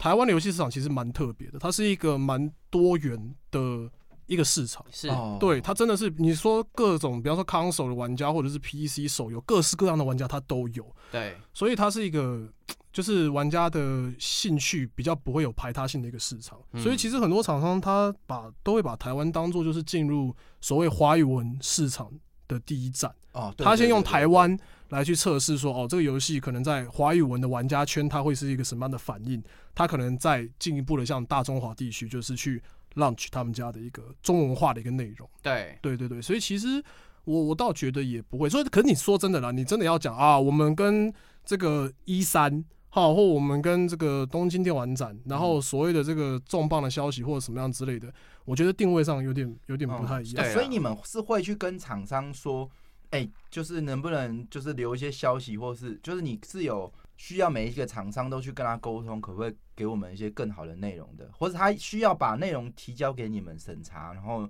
[0.00, 3.90] 台湾的游戏市场其实蛮特别的，它是一个蛮多元的
[4.24, 4.82] 一个市场。
[4.90, 5.36] 是，哦。
[5.38, 12.50] 对，它真的是你说各种，比方说 console 的玩家或者是 PC 手游，各式各样的玩家它都有，对，所以它是一个
[12.90, 16.58] 就是玩家的兴趣比较不会有排他性的一个市场。
[16.72, 16.82] 嗯。
[16.82, 22.10] 所以其实很多厂商他把都会把台湾当做就是进入所谓华语文市场
[22.48, 24.58] 的第一站，哦，对他先用台湾
[24.90, 29.42] 来去测试说，哦，这个游戏可能在华语文的玩家圈，它会是一个什么样的反应？
[29.74, 32.62] 它可能在进一步的向大中华地区，就是去
[32.94, 35.28] launch 他们家的一个中文化的一个内容。
[35.42, 36.82] 对，对对对，所以其实
[37.24, 38.48] 我我倒觉得也不会。
[38.48, 41.12] 所以，可是你说真的啦，你真的要讲啊，我们跟
[41.44, 42.64] 这个一三。
[42.92, 48.12] 好，或我们跟这个东京电玩展，然后所谓的这个重磅的消息或者什么样之类的，
[48.44, 50.52] 我觉得定位上有点有点不太一样。
[50.52, 52.68] 所以你们是会去跟厂商说，
[53.10, 64.48] 哎、就是能不能就是留一些消息，或是就是你是有需要每一个厂商都去跟他沟通，可不可以给我们一些更好的内容的，或者他需要把内容提交给你们审查，然后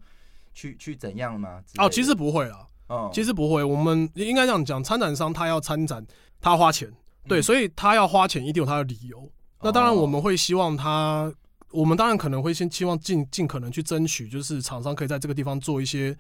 [0.53, 1.63] 去去怎样吗？
[1.79, 6.07] 哦，其实，不会啊，哦，其实不会，我们应该这样讲，参展商他要参展，
[6.41, 6.93] 他要花钱，
[7.27, 9.31] 对，嗯所以他要花钱一定有他的理由。
[9.63, 11.33] 那当然，哦我们会希望他，
[11.71, 16.17] 我们当然可能会先希望尽尽可能去争取，就是厂商可以在这个地方做一些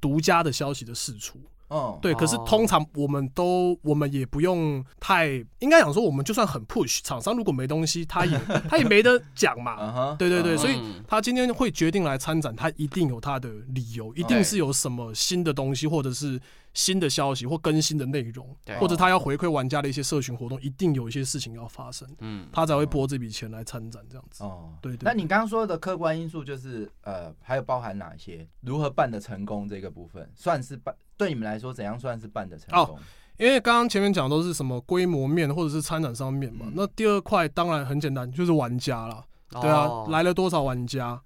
[0.00, 1.40] 独家的消息的释出。
[1.70, 2.44] 哦，对，可是哦。
[2.46, 5.28] 通常我们都我们也不用太，
[5.60, 10.16] 应该讲说，我们就算很 push，厂商如果没东西，他也 他也没得讲嘛。
[10.18, 16.40] 对对对，嗯所以嗯他今天会决定来参展，他一定有他的理由，一定是有什么新的东西，或者是
[16.74, 18.48] 新的消息或更新的内容，
[18.80, 24.42] 或者他要回馈玩家的一些社群活动，一定有一些事情要发生，嗯，他才会拨这笔钱来参展这样子。
[24.42, 28.44] 哦，对对那你刚刚说的客观因素就是呃，还有包含哪些？
[28.60, 32.98] 如何办的成功这个部分，算是办对你们来说怎样算是办的成功？
[33.38, 39.24] 因为刚刚前面讲的都是什么规模面或者是参展上面嘛，嗯那第二块当然很简单，就是玩家啦。
[39.50, 41.20] 对啊，哦来了多少玩家，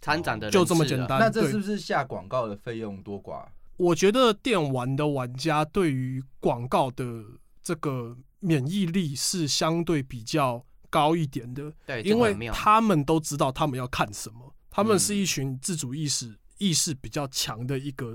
[0.00, 3.44] 参展的就这么简单那这是不是下广告的费用多寡？
[3.76, 7.24] 我觉得电玩的玩家对于广告的
[7.62, 18.14] 这个免疫力是相对比较高一点的，对，因为他们都知道他们要看什么，他们嗯是一群自主意识意识比较强的一个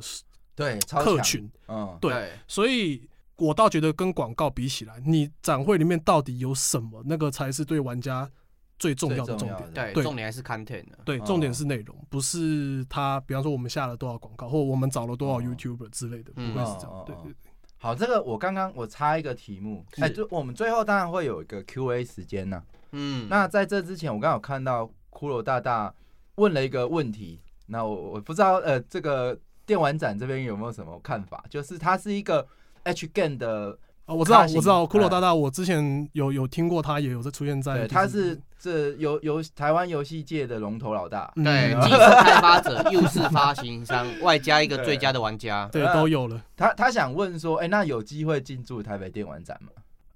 [0.59, 2.31] 对，客群，嗯，对对。
[2.47, 8.29] 所以我倒觉得跟广告比起来，你展会里面到底有什么，那个才是对玩家
[8.77, 9.71] 最重要的重点。
[9.73, 10.03] 对，对。
[10.03, 10.99] 重点还是 content 的。
[11.05, 16.87] 对，哦重点是内容，不是他，比方说我们下了多少广告，或我们找了多少哦 YouTuber 之类的，不嗯会是这。
[16.87, 17.03] 样。
[17.05, 17.35] 对哦对对，
[17.77, 20.03] 好，这个我刚刚我插一个题目，是。
[20.03, 22.61] 哎，就我们最后当然会有一个 Q&A 时间呢。
[22.91, 25.93] 嗯，那在这之前，我刚好看到骷髅大大
[26.35, 31.43] 问了一个问题，那我我不知道呃，这个电玩展这边有没有什么看法？
[31.47, 32.43] 就是它是一个
[32.85, 41.31] H game 的，啊，我知道，我知道，骷髅哎大大，我之前有有听过他，也有在出现在对，就是，他是这游游台湾游戏界的龙头老大。
[41.35, 45.69] 嗯对，既是开发者，又是发行商，外加一个最佳的玩家。
[45.71, 46.43] 对都有了。
[46.57, 49.69] 他他想问说，哎、那有机会进驻台北电玩展吗？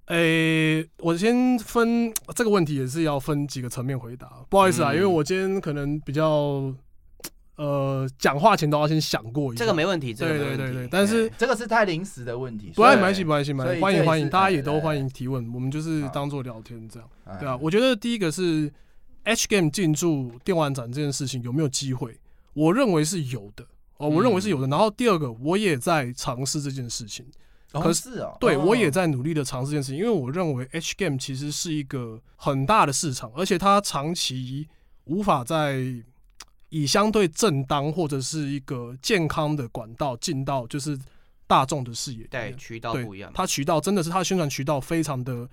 [0.08, 6.70] 诶、我先分这个问题也是要分几个层面回答，不好意思啊，嗯因为我今天可能比较
[7.56, 9.60] 呃讲话前都要先想过一下。
[9.60, 10.56] 这个没问题，这个没问题。
[10.56, 17.08] 对对对对，但是哎这个是太临时的问题，不关系没关系没关系，欢迎欢迎，大家也都欢迎提问，我们就是当做聊天这样。
[17.24, 18.72] 哎对啊，我觉得第一个是
[19.24, 22.18] H Game 进驻电玩展这件事情有没有机会？
[22.52, 23.64] 我认为是有的
[23.96, 24.66] 哦，我认为是有的。
[24.66, 27.24] 然后第二个，我也在尝试这件事情。
[27.72, 34.68] 哦可是哦，对，哦我也在努力的尝试这件事情，因为我认为 H Game 其实是一个很大的市场，而且它长期
[35.06, 35.82] 无法在
[36.74, 40.98] 以相对正当或者是一个健康的管道进到就是
[41.46, 42.58] 大众的视野里对面。
[42.58, 43.30] 渠道对不一样。
[43.32, 45.48] 它渠道真的是它的宣传渠道非常的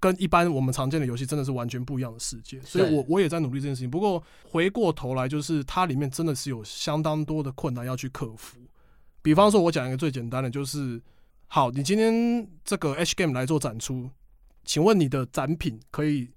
[0.00, 3.90] 跟一般我们常见的游戏真的是完全不一样的世界，所以我我也在努力这件事情。
[3.90, 8.56] 不过回过头来，就是它里面真的是有相当多的困难要去克服。
[9.20, 10.98] 比方说，我讲一个最简单的，就是
[11.46, 14.08] 好，你今天这个 H Game 来做展出，
[14.64, 16.30] 请问你的展品可以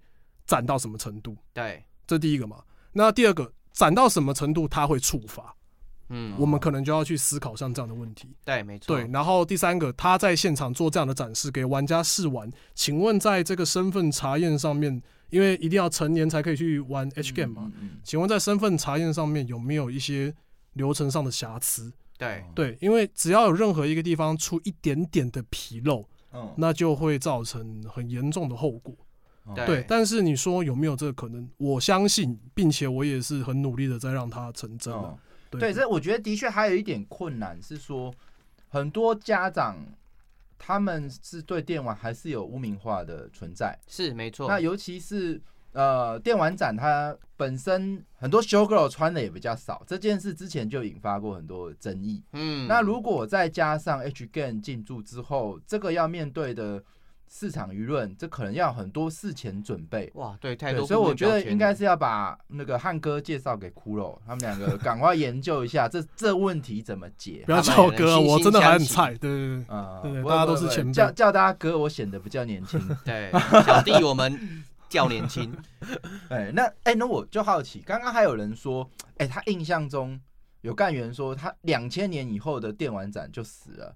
[0.45, 1.37] 展到什么程度？
[1.53, 2.63] 对，这第一个嘛。
[2.93, 5.55] 那第二个，展到什么程度它会触发？
[6.09, 8.29] 嗯，我们可能就要去思考像这样的问题。
[8.45, 8.95] 对，没错。
[8.95, 20.33] 对，然后第三个，他在现场做这样的展示给玩家试玩，请问在这个身份查验上面，因为一定要成年才可以去玩 H game 嘛，嗯嗯请问在身份查验上面有没有一些
[20.73, 21.91] 流程上的瑕疵？
[22.17, 28.95] 对，对，因为只要有任何一个地方出一点点的纰漏，嗯那就会造成很严重的后果。
[29.47, 31.49] 嗯对对，但是你说有没有这个可能？
[31.57, 34.99] 我相信，并且我也是很努力的在让它成真的。
[34.99, 35.17] 哦
[35.49, 38.13] 对对，这我觉得的确还有一点困难是说，
[38.67, 39.77] 很多家长
[40.57, 43.73] 他们是对电玩还是有污名化的存在。
[43.87, 44.45] 是没错。
[44.49, 52.21] 那尤其是呃电玩展，它本身很多 show girl 穿的也比较少，这件事之前就引发过很多争议。
[52.33, 56.83] 嗯，那如果再加上 H game 进驻之后，这个要面对的
[57.29, 60.11] 市场舆论，这可能要很多事前准备。
[60.15, 60.85] 哇，对，太，多。
[60.85, 67.43] 所以我觉得应该是要把那个汉哥介绍给骷髅，他们两个赶快研究一下这 这问题怎么解。
[67.45, 69.13] 不要叫我哥，我真的还很菜。
[69.15, 69.65] 对对对。
[69.67, 72.79] 啊大家都是前辈叫叫大家哥，我显得比较年轻。
[73.03, 73.31] 对
[73.65, 75.53] 小弟我们较年轻。
[76.29, 80.19] 哎，那哎，那我就好奇，刚刚还有人说，哎，他印象中
[80.61, 83.95] 有干员说，他两千年以后的电玩展就死了，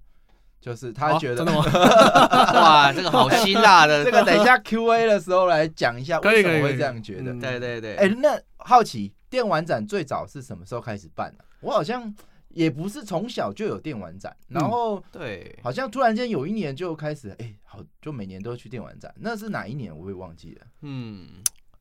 [0.62, 1.64] 就是他哦觉得真的吗？
[2.54, 4.04] 哇，这个好辛辣的。
[4.06, 7.32] 这个等一下 Q A 的时候来讲一下为什么会这样觉得。
[7.32, 7.96] 嗯对对对。
[7.96, 12.14] 哎、那好奇电玩展最早是什么时候开始办的、我好像
[12.50, 19.12] 也不是从小就有电玩展，然后对，好像突然间有一年就开始，哎、好，就每年都去电玩展。
[19.18, 19.92] 那是哪一年？
[19.96, 20.66] 我也忘记了。
[20.82, 21.26] 嗯，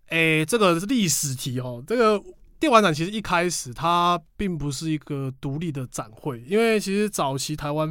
[0.08, 1.84] 哎、这个是历史题哦。
[1.86, 2.20] 这个
[2.58, 7.88] 电玩展其实一开始它并不是一个独立的展会，因为其实早期台湾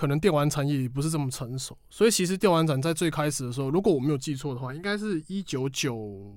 [0.00, 6.34] 可能电玩产业也不是这么成熟，所以其实电玩展在最开始的时候，如果我没有记错的话，应该是一九九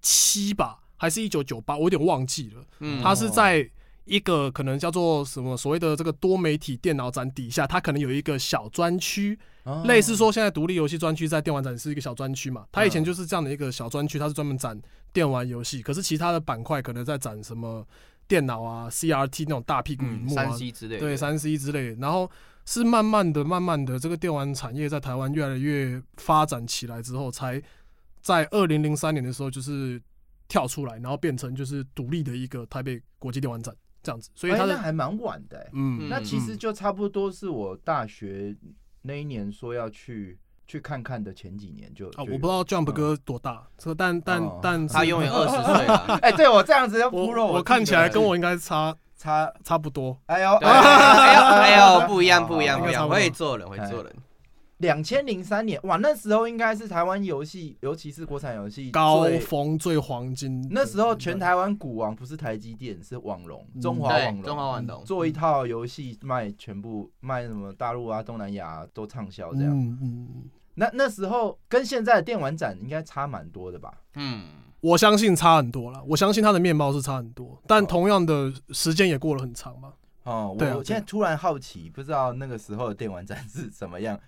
[0.00, 2.62] 七吧，还是一九九八，我有点忘记了。
[2.78, 3.68] 嗯，它是在
[4.04, 14.80] 一个可能叫做什么所谓的这个多媒体电脑展底下，它可能有一个小专区，哦类似说现在独立游戏专区在电玩展是一个小专区嘛，它以前嗯就是这样的一个小专区，它是专门展
[15.12, 17.84] 电玩游戏，可是其他的板块可能在展什么
[18.28, 21.00] 电脑啊、CRT 那种大屁股荧嗯，幕啊三，C 之类的。
[21.00, 22.30] 对三 C 之类的，然后
[22.70, 27.60] 是慢慢的、慢慢的，这个电玩产业在台湾越来越发展起来之后，才
[28.22, 30.00] 在二零零三年的时候就是
[30.46, 36.58] 跳出来，然后变成就是独立的一个台北国际电玩展这样子，所以哎它的那还蛮晚的、哎嗯，那其实嗯。
[36.58, 38.56] 就差不多是我大学
[39.02, 42.94] 那一年说要去去看看的前几年就啊，我不知道 Jump 嗯。
[42.94, 44.60] 哥多大，这但但哦。
[44.62, 45.96] 但是他永远二十岁了。
[46.22, 53.16] 哎、对我这样子要我侮辱我看起来跟我应该差差，差不多，哎呦，哎呦哎呦，不一样不一样不一样，应该差不多。
[53.16, 54.16] 会做人会做人。
[54.78, 63.80] 两千零三年，哇，那时候应该是台湾游戏，尤其是国产游戏高峰最黄金那时候全台湾股王不是台积电，是网龙，嗯。
[63.82, 65.04] 中华网，龙，中华网龙。
[65.04, 69.70] 做一套游戏卖全部卖什么大陆啊、东南亚、啊、都畅销这样。
[69.70, 70.50] 嗯嗯，嗯。
[70.76, 73.92] 那那时候跟现在的电玩展应该差蛮多的吧？
[74.14, 74.44] 嗯，
[74.80, 79.92] 我相信差很多了，我相信它的面貌是差很多，但哦同样的时间也过了很长嘛。
[80.24, 84.18] 哦，对啊我我现在突然好奇，不知道那个时候的电玩展是怎么样。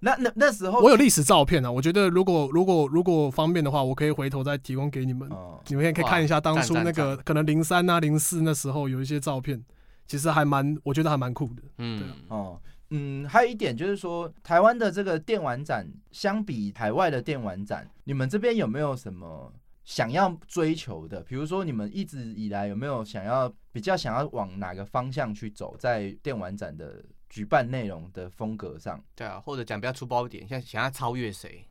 [0.00, 9.60] 那那那时候我有历史照片啊，我觉得如果如果如果方便的话，我可以回头再提供给你们，哦，你们也可以看一下当初那个可能零三啊零四那时候有一些照片，
[10.06, 11.62] 其实还蛮，我觉得还蛮酷的。
[11.78, 12.60] 嗯，哦，
[12.90, 19.52] 嗯，还有一点就是说，台湾的这个电玩展相比海外的电玩展，你们这边有没有什么
[19.88, 21.22] 想要追求的？
[21.22, 29.02] 比如说，你们一直以来有没有想要比较想要往哪个方向去走，在电玩展的举办内容的风格上？
[29.16, 31.64] 对啊，或者讲比较粗暴一点，像想要超越谁？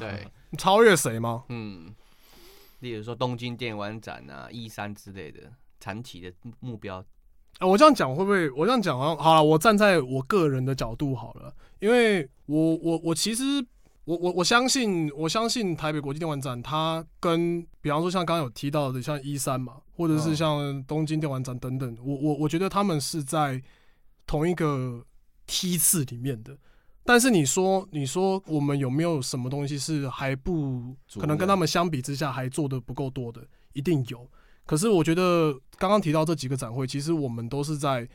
[0.00, 0.26] 对，
[0.58, 1.44] 超越谁吗？
[1.48, 1.94] 嗯，
[2.80, 5.42] 例如说东京电玩展啊、E 三之类的
[5.78, 6.96] 长期的目标。
[7.60, 8.50] 啊，我这样讲会不会？
[8.50, 9.44] 我这样讲好像好了。
[9.44, 13.64] 我站在我个人的角度好了，因为我我我其实
[14.04, 23.62] 我我我相信我相信台北国际电玩展，它跟比方说像刚刚有提到的像一三嘛，或者是嗯像东京电玩展等等，我我我觉得他们是在
[24.26, 25.04] 同一个
[25.46, 26.56] 梯次里面的。
[27.04, 33.46] 但是你说你说我们有没有什么东西是还不可能跟他们相比之下还做的不够多的？
[33.72, 34.28] 一定有。
[34.66, 38.08] 可是我觉得刚刚提到这几个展会，其实我们都是在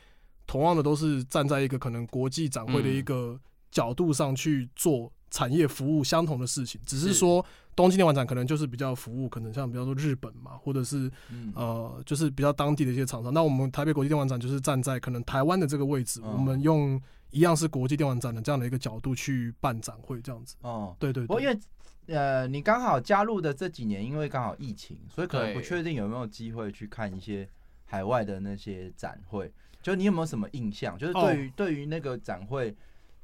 [0.46, 3.38] 同样的都是站在一个可能国际展会的一个
[3.70, 13.32] 角度上去做产业服务相同的事情，只是是说东京电玩展可能就是比较服务，可能像比方说日本嘛，或者是嗯，呃就是比较当地的一些厂商。
[13.32, 17.00] 那我们台北国际电玩展就是站在可能台湾的这个位置，嗯我们用
[17.30, 20.56] 一样是国际电玩展的这样的一个角度去办展会，这样子。
[20.62, 21.58] 哦，对对对，不过因为
[22.06, 27.48] 呃，你刚好加入的这几年，因为刚好疫情，所以可能不确定有没有机会去看一些
[27.84, 29.52] 海外的那些展会。
[29.82, 30.96] 就你有没有什么印象？
[30.96, 32.74] 就是对于、对于那个展会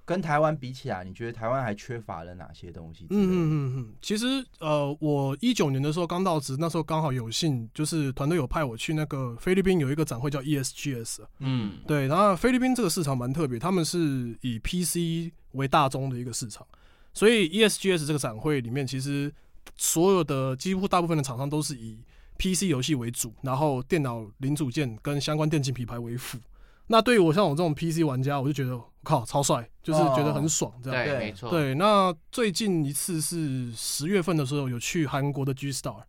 [0.04, 3.06] 跟台湾比起来，你觉得台湾还缺乏了哪些东西？
[3.10, 4.26] 嗯嗯嗯嗯，其实
[4.58, 16.66] 呃，我一九年的时候刚到职，那时候刚好有幸，就是团队有派我去那个菲律宾有一个展会叫 ESGS，啊嗯，对，然后菲律宾这个市场蛮特别，他们是以 PC 为大宗的一个市场，
[17.14, 19.32] 所以 ESGS 这个展会里面，其实
[19.76, 21.98] 所有的几乎大部分的厂商都是以
[22.38, 26.38] PC 游戏为主，然后电脑零组件跟相关电竞品牌为辅。
[26.86, 31.04] 那对于我像我这种 PC 玩家，我就觉得靠超帅，就是觉得很爽这样。
[31.04, 31.18] 对，对。
[31.18, 36.02] 没错，对，那最近一次是十月份的时候有去韩国的 G Star，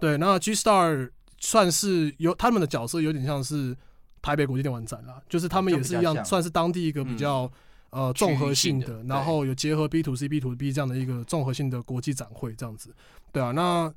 [0.00, 3.76] 对，那 G Star 算是有他们的角色有点像是
[4.20, 7.50] 台北国际电玩展啦，就是他们也是一样，算是当地一个比较、
[7.90, 12.94] 呃综合性的然后有结合 B to C、B to B 这样的一个综合性的国际展会这样子。
[13.32, 13.92] 对啊，那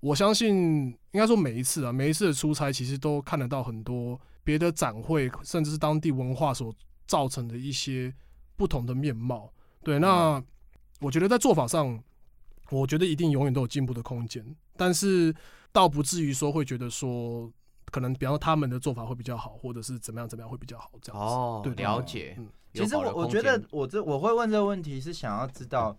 [0.00, 6.72] 我相信应该说每一次啊，每一次的出差其实都看得到很多别的展会，甚至是当地文化所
[7.08, 8.14] 造成的一些
[8.56, 9.52] 不同的面貌。
[9.82, 10.40] 对，那
[11.00, 12.00] 我觉得在做法上，
[12.70, 15.34] 我觉得一定永远都有进步的空间，但是
[15.72, 17.50] 倒不至于说会觉得说，
[17.86, 21.26] 可能比方说他们的做法会比较好，或者是怎么样怎么样会比较好这样子。
[21.26, 22.36] 哦，对对了解。
[22.38, 25.96] 嗯，其实我我觉得我这我会问这个问题是想要知道，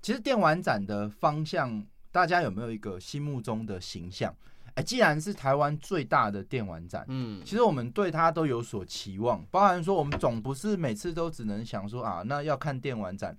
[0.00, 4.34] 其实电玩展的方向，大家有没有一个心目中的形象？
[4.80, 13.36] 哎，既然是台湾最大的电玩展，嗯，其实我们对它都有所期望，包含说我们总不是每次都只能想说啊，那要看电玩展，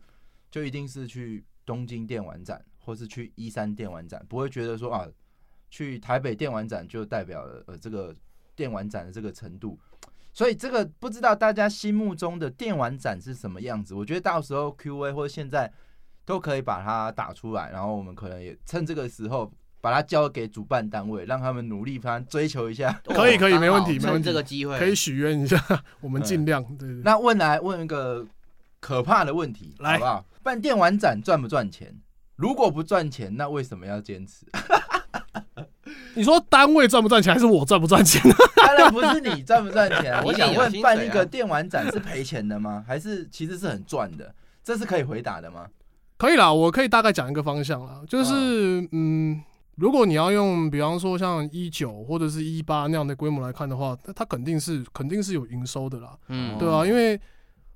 [0.51, 5.07] 就一定是去东京电玩展，或是去一三电玩展，不会觉得说啊，
[5.69, 8.15] 去台北电玩展就代表了呃这个
[8.55, 9.79] 电玩展的这个程度。
[10.33, 15.69] 所以这个不知道大家心目中的电玩展是什么样子，我觉得到时候 Q&A 或者现在
[16.23, 19.51] 都可以把它打出来，然后我们可能也趁这个时候
[19.81, 22.91] 把它交给主办单位，让他们努力反正追求一下。
[23.03, 25.59] 可以可以没问题没问题这个机会可以许愿一下，
[25.99, 26.63] 我们尽量。
[26.63, 27.01] 对对对。
[27.03, 28.25] 那问来问一个
[28.79, 30.25] 可怕的问题，来好不好？
[30.43, 31.93] 办电玩展赚不赚钱？
[32.35, 34.45] 如果不赚钱，那为什么要坚持？
[36.13, 38.21] 你说单位赚不赚钱，还是我赚不赚钱？
[38.55, 42.83] 当然不是你赚不赚钱、啊， 我想问办一个电玩展是赔钱的吗？
[42.87, 44.33] 还是其实是很赚的？
[44.63, 45.67] 这是可以回答的吗？
[46.17, 48.33] 可以啦，我可以大概讲一个方向啦，就是
[48.91, 49.41] 嗯，
[49.81, 57.19] 如果你要用比方说像一九或者是一八那样的规模来看的话，那它肯定是肯定是有营收的啦，嗯，对啊，因为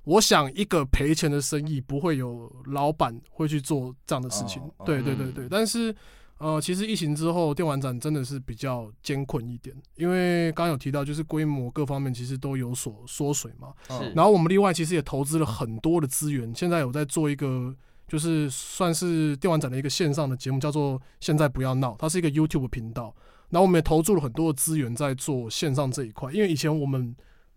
[0.04, 4.62] 我想一个赔钱的生意不会有老板会去做这样的事情。
[4.84, 5.94] 对对对对，但是。
[6.38, 13.72] 呃，其实疫情之后，电玩展真的是比较艰困一点，因为刚刚有提到，就是规模各方面其实都有所缩水嘛。
[13.88, 14.12] 是。
[14.14, 17.74] 然后我们另外其实也投资了很多的资源，现在有在做一个
[18.06, 23.14] 就是算是电玩展的一个线上的节目，叫做“现在不要闹”，它是一个 YouTube 频道。
[23.50, 27.14] 然后我们也投注了很多的资源在做线上这一块，因为以前我们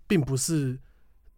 [0.08, 0.80] 并不是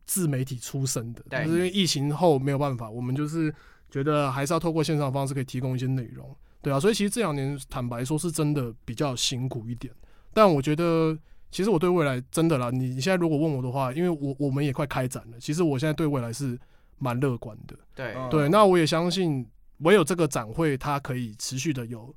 [0.05, 3.53] 自媒体出身的，对但是因为疫情后没有办法，我们就是
[3.89, 6.35] 觉得还是要透过线上的方式可以提供一些内容。
[6.61, 9.93] 对啊，所以其实这两年坦白说是真的比较辛苦一点，
[10.33, 11.17] 但我觉得
[11.49, 16.59] 其实我对未来真的啦，你你现在如果问我的话，因为我我们也快开展了，其实我现在对未来是
[17.01, 17.75] 蛮乐观的。
[17.95, 19.45] 对，嗯对，那我也相信
[19.79, 22.15] 唯有这个展会它可以持续的有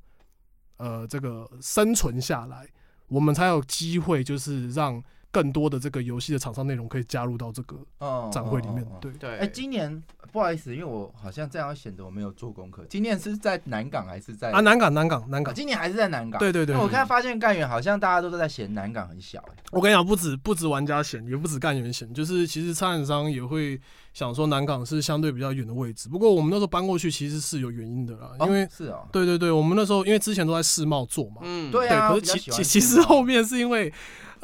[0.77, 2.67] 呃这个生存下来，
[3.07, 5.03] 我们才有机会就是让
[5.35, 8.87] 更多的这个游戏的厂商内容可以加入到这个嗯展会里面。
[9.01, 12.85] 对，对，哎、今年不好意思，因为我好像这样显得我没有做功课。
[12.89, 16.39] 今年是在南港还是在啊，南港南港南啊港，今年还是在南港。
[16.39, 19.63] 对对对那我看发现干员好像大家都是在嫌南港很小、哎。
[19.71, 23.77] 我跟你讲，不止不止玩家嫌，也不止干员嫌，就是其实参展商也会
[24.13, 26.07] 想说南港是相对比较远的位置。
[26.07, 33.91] 不过我们那时候搬过去其实是有原因的啦，因为、哦是哦，对对对，我们那时候因为之前都在世贸做嘛，嗯，对，对啊，可是其其其实后面是因为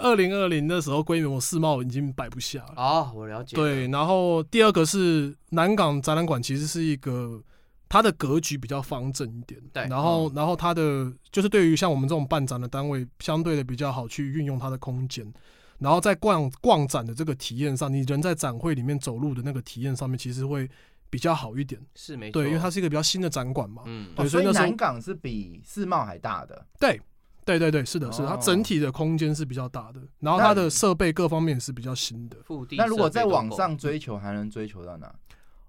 [0.02, 2.74] 二零二零的时候规模世贸已经摆不下了。
[2.76, 7.42] 哦，我了解了，对，然后第二个是南港展览馆，其实是一个
[7.88, 15.32] 它的格局比较方正一点，对然后嗯然后它的就是对于像我们这种办展的单位，相对的比较好去运用它的空间。
[15.80, 20.70] 然后在逛逛展的这个体验上，你人在展会里面走路的那个体验上面，其实会
[21.10, 21.82] 比较好一点。
[21.96, 23.82] 是没错，对，因为它是一个比较新的展馆嘛。
[23.88, 26.64] 嗯，哦，所以南港是比世贸还大的。
[26.80, 27.02] 对，
[27.46, 32.38] 对对对，是的，是的，它哦整体的空间是比较大的，然后它的设备各方面是比较新的。
[32.44, 35.14] 腹地那如果设备都够再往上追求，还能追求到哪？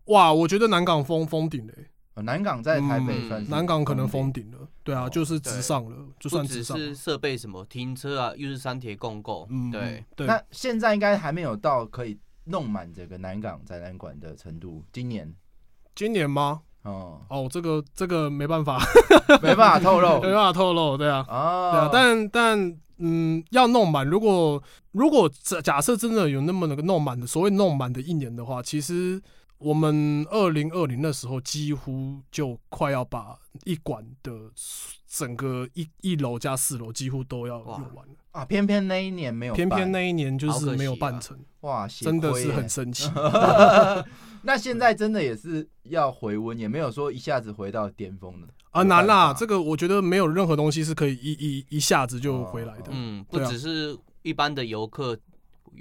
[0.06, 4.50] 哇，我觉得南港封封顶了欸、哦南港在台北嗯算是南港可能封顶。
[4.50, 6.84] 了，对啊，哦就是直上了，就不只算直上了。
[6.84, 14.84] 是设备什么停车啊，又是三铁共购，嗯，对嗯，对，那现在应该还没有到可以弄满这个南港展览馆的程度。
[14.92, 15.34] 今年
[15.94, 16.60] 今年吗？
[16.82, 18.80] 哦，哦，这个这个没办法，
[19.42, 20.20] 没办法 透露。
[20.20, 21.70] 没办法透露，对啊，哦。
[21.72, 24.62] 对啊，但但嗯，要弄满，如果
[24.92, 29.20] 如果假假设真的有那么那个弄满的，所谓弄满的一年的话，其实
[29.58, 34.32] 我们二零二零那时候几乎就快要把一馆的
[35.08, 43.08] 整个一一楼加四楼几乎都要用完了，啊，偏偏那一年没有，偏偏那一年就是没有办成，哇，真的是很生气。
[44.42, 52.86] 那现在真的也是要回温，也没有说一下子回到巅峰的啊，难啦，这个我觉得没有任何东西是可以一一一下子就回来的。
[52.90, 55.16] 嗯，不只是一般的游客、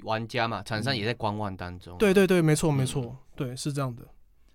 [0.04, 1.96] 玩家嘛，厂商也在观望当中。
[1.98, 4.02] 对对对，没错嗯没错，对，是这样的。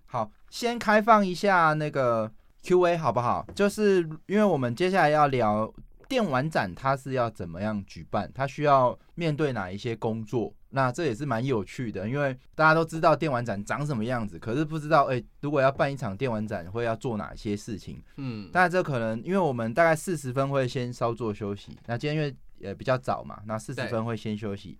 [0.06, 2.30] 好，先开放一下那个
[2.62, 3.46] Q&A 好不好？
[3.54, 5.70] 就是因为我们接下来要聊
[6.08, 10.54] 电玩展，它是要怎么样举办，它需要面对哪一些工作。
[10.70, 18.02] 那这也是蛮有趣的，因为大家都知道电玩展长什么样子，可是不知道，哎、如果要办一场电玩展，会要做哪些事情？
[18.16, 22.36] 嗯，当然，这可能因为我们大概四十分会先稍作休息，那今天因为
[22.68, 24.78] 呃比较早嘛，那四十分会先休息。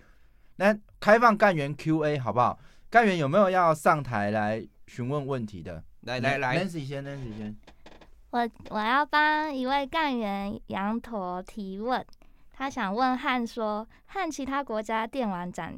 [0.57, 2.59] 那开放干员 Q&A 好不好？
[2.91, 5.83] 干员有没有要上台来询问问题的？
[6.03, 7.57] 来来来，，Nancy 先，Nancy 先。
[8.31, 12.05] 我我要帮一位干员羊驼提问，
[12.59, 15.77] 他想问汉说，和其他国家电玩展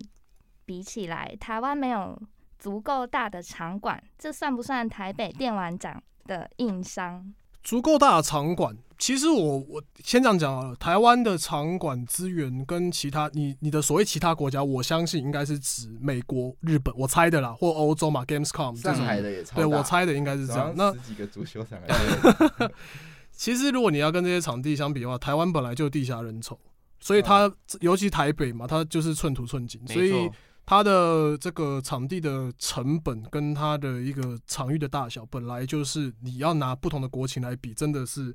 [0.64, 2.18] 比起来，台湾没有
[2.58, 7.34] 足够大的场馆，这算不算台北电玩展的硬伤？
[7.62, 18.96] 足够大的场馆，其实我我先这样讲好了，台湾的场馆资源跟其他你你的所谓其他国家，我相信应该是指美国、日本，我猜的啦，或欧洲嘛，Gamescom 这种。
[18.96, 20.72] 上海的也超对我猜的应该是这样。
[20.74, 21.78] 那十几个足球场
[23.30, 26.56] 其实如果你要跟这些场地相比的话，台湾本来就地下人稠，
[27.00, 30.30] 所以它、尤其台北嘛，它就是寸土寸金，所以
[30.66, 38.34] 它的这个场地的成本跟它的一个场域的大小，本来就是你要拿不同的国情来比，真的是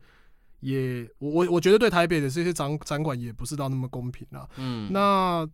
[0.59, 4.47] 也我我我觉得对台北的这些展展馆也不是到那么公平啦。
[4.57, 5.47] 嗯，那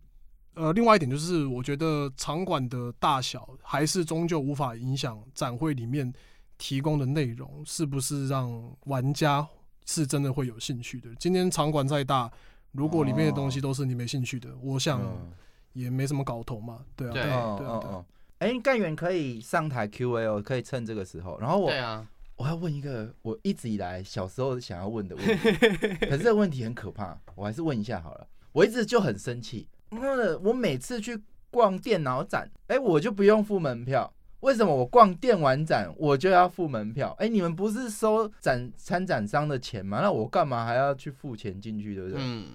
[0.54, 6.12] 呃，另外一点就是，我觉得场馆的大小还是终究无法影响展会里面
[6.58, 9.46] 提供的内容是不是让玩家
[9.86, 11.08] 是真的会有兴趣的。
[11.14, 12.30] 今天场馆再大，
[12.72, 15.32] 如果里面的东西都是你没兴趣的，我想嗯
[15.74, 16.84] 也没什么搞头嘛。
[16.96, 18.04] 对啊，对对啊哦对啊。
[18.38, 21.38] 哎，干员可以上台 Q&A 哦，可以趁这个时候。
[21.38, 22.06] 然后我对啊，
[22.36, 25.50] 我要问一个我一直以来小时候想要问的问题，
[26.06, 28.26] 可是这个问题很可怕，我还是问一下好了。
[28.52, 31.18] 我一直就很生气，妈的，我每次去
[31.50, 34.12] 逛电脑展，哎、我就不用付门票，
[34.42, 37.14] 为什么我逛电玩展我就要付门票？
[37.18, 40.00] 哎、你们不是收展参展商的钱吗？
[40.02, 42.18] 那我干嘛还要去付钱进去，对不对？
[42.20, 42.46] 嗯，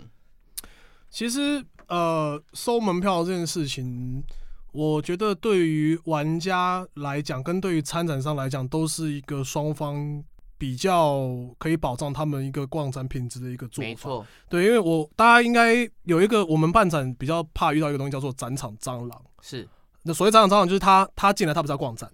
[1.10, 4.22] 其实呃，收门票这件事情，
[4.74, 10.22] 我觉得对于玩家来讲，跟对于参展商来讲，都是一个双方
[10.58, 13.88] 比较可以保障他们一个逛展品质的一个做法。
[13.88, 19.22] 没错，对，因为我大家应该有一个我们办展比较怕遇到一个东西叫做展场蟑螂。
[19.42, 19.66] 是，
[20.08, 22.10] 那所谓展场蟑螂就是他他进来他不是要逛展，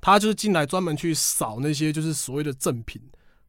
[0.00, 3.00] 他就是进来专门去扫那些就是所谓的赠品，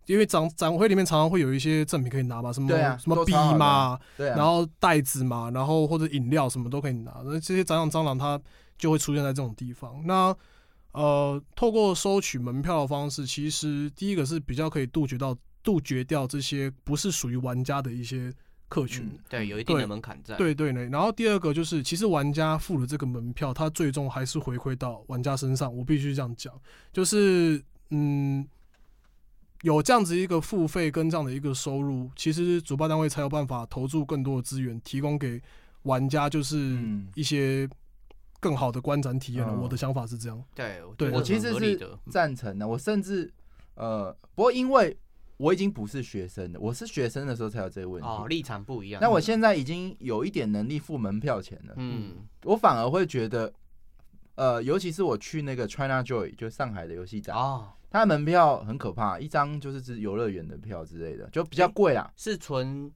[0.05, 7.21] 因为展展会里面常常会有一些赠品可以拿嘛，什么啊什么笔嘛，对啊，然后袋子嘛，然后或者饮料什么都可以拿。
[7.25, 8.39] 那这些展场蟑螂它
[8.77, 10.01] 就会出现在这种地方。
[10.05, 10.35] 那
[10.93, 18.33] 呃，透过收取门票的方式，其实第一个是比较可以杜绝到杜绝掉这些不是属于玩家的一些
[18.69, 19.05] 客群。
[19.05, 25.75] 嗯，对，有一定的门槛在。，对对呢，然后第二个就是，其实玩家付了这个门票，他最终还是回馈到玩家身上。
[25.75, 26.53] 我必须这样讲，
[26.91, 27.61] 就是
[27.91, 28.47] 嗯，
[29.61, 35.41] 有这样子一个付费跟这样的一个收入，其实主办单位才有办法投注更多的资源，提供给
[35.83, 37.67] 玩家，就是嗯一些
[38.39, 39.53] 更好的观展体验了。
[39.53, 40.43] 嗯我的想法是这样。
[40.53, 41.89] 对，对我其实是。
[42.09, 42.67] 赞成的。
[42.67, 43.31] 我甚至
[43.75, 44.97] 呃，不过因为
[45.37, 48.07] 我已经不是学生了，我是学生的时候才有这个问题。
[48.07, 48.99] 哦，立场不一样。
[49.01, 53.53] 那我现在已经有一点能力付门票钱了，嗯，我反而会觉得，
[54.35, 62.11] 呃，尤其是我去那个 China Joy，就上海的游戏展，哦，它的门票很可怕，一张就是指游乐园的票之类的，就比较贵啦。
[62.15, 62.91] 是纯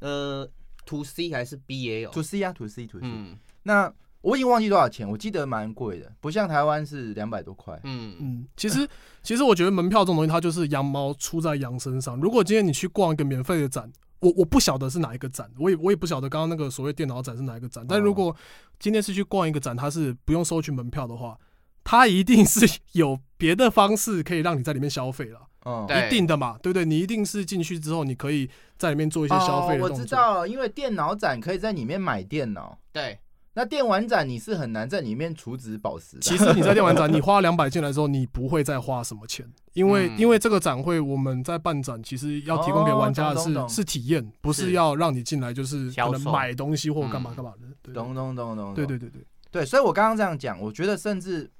[0.00, 0.46] 呃
[0.84, 3.06] to C 还是 BA 哦 To C 啊，To C To C。
[3.06, 3.92] 嗯那
[4.28, 7.80] 我已经忘记多少钱，我记得蛮贵的，不像台湾是两百多块。
[7.84, 8.86] 嗯嗯，其实
[9.22, 12.16] 其实我觉得门票这种东西，它就是羊毛出在羊身上。
[12.20, 17.86] 如果今天你去逛一个免费的展，我我不晓得是哪一个展，我也我也不晓得刚刚那个所谓电脑展是哪一个展。
[17.88, 18.36] 但如果
[18.78, 21.38] 今天是去逛一个展，它是不用收取门票的话，
[21.82, 26.84] 它一定是 有别的方式可以让你在里面消费了，嗯，一定的嘛，对不对？
[26.84, 29.88] 你一定是进去之后，你可以在里面做一些消费的哦。
[29.90, 29.96] 我。
[29.96, 33.18] 知道了，因为电脑展可以在里面买电脑，对，
[33.58, 36.16] 那电玩展你是很难在里面储值宝石。
[36.20, 40.16] 其实你在电玩展， 你花两百进来之后，你不会再花什么钱，因为、嗯。
[40.16, 43.68] 因为这个展会我们在办展，其实要提供给玩家的是、哦懂懂懂。
[43.68, 47.66] 是体验，不是是要让你进来就是可能买东西或干嘛嗯干嘛的。
[47.82, 47.92] 对。
[47.92, 51.50] 懂懂懂懂，对对对对，对，所以我刚刚这样讲，我觉得甚至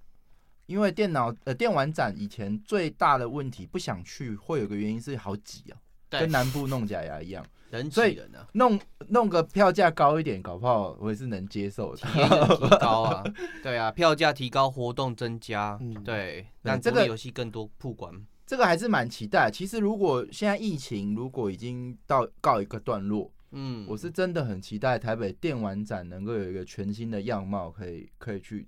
[0.67, 5.75] 因为电脑呃电玩展以前最大的问题不想去，会有个原因是好挤啊，
[6.09, 6.21] 对。
[6.21, 12.03] 跟南部弄假牙一样，人所以挤人啊，弄弄个票价高一点，搞不好我也是能接受的。
[12.03, 13.25] 体验提高啊，
[13.63, 18.15] 对啊，票价提高，活动增加，嗯对，让这个游戏更多曝光。
[18.47, 19.51] 这个还是蛮期待。
[19.51, 28.67] 其实如果现在疫情如果已经到告一个段落，嗯，我是真的很期待台北电玩展能够有一个全新的样貌，可以可以去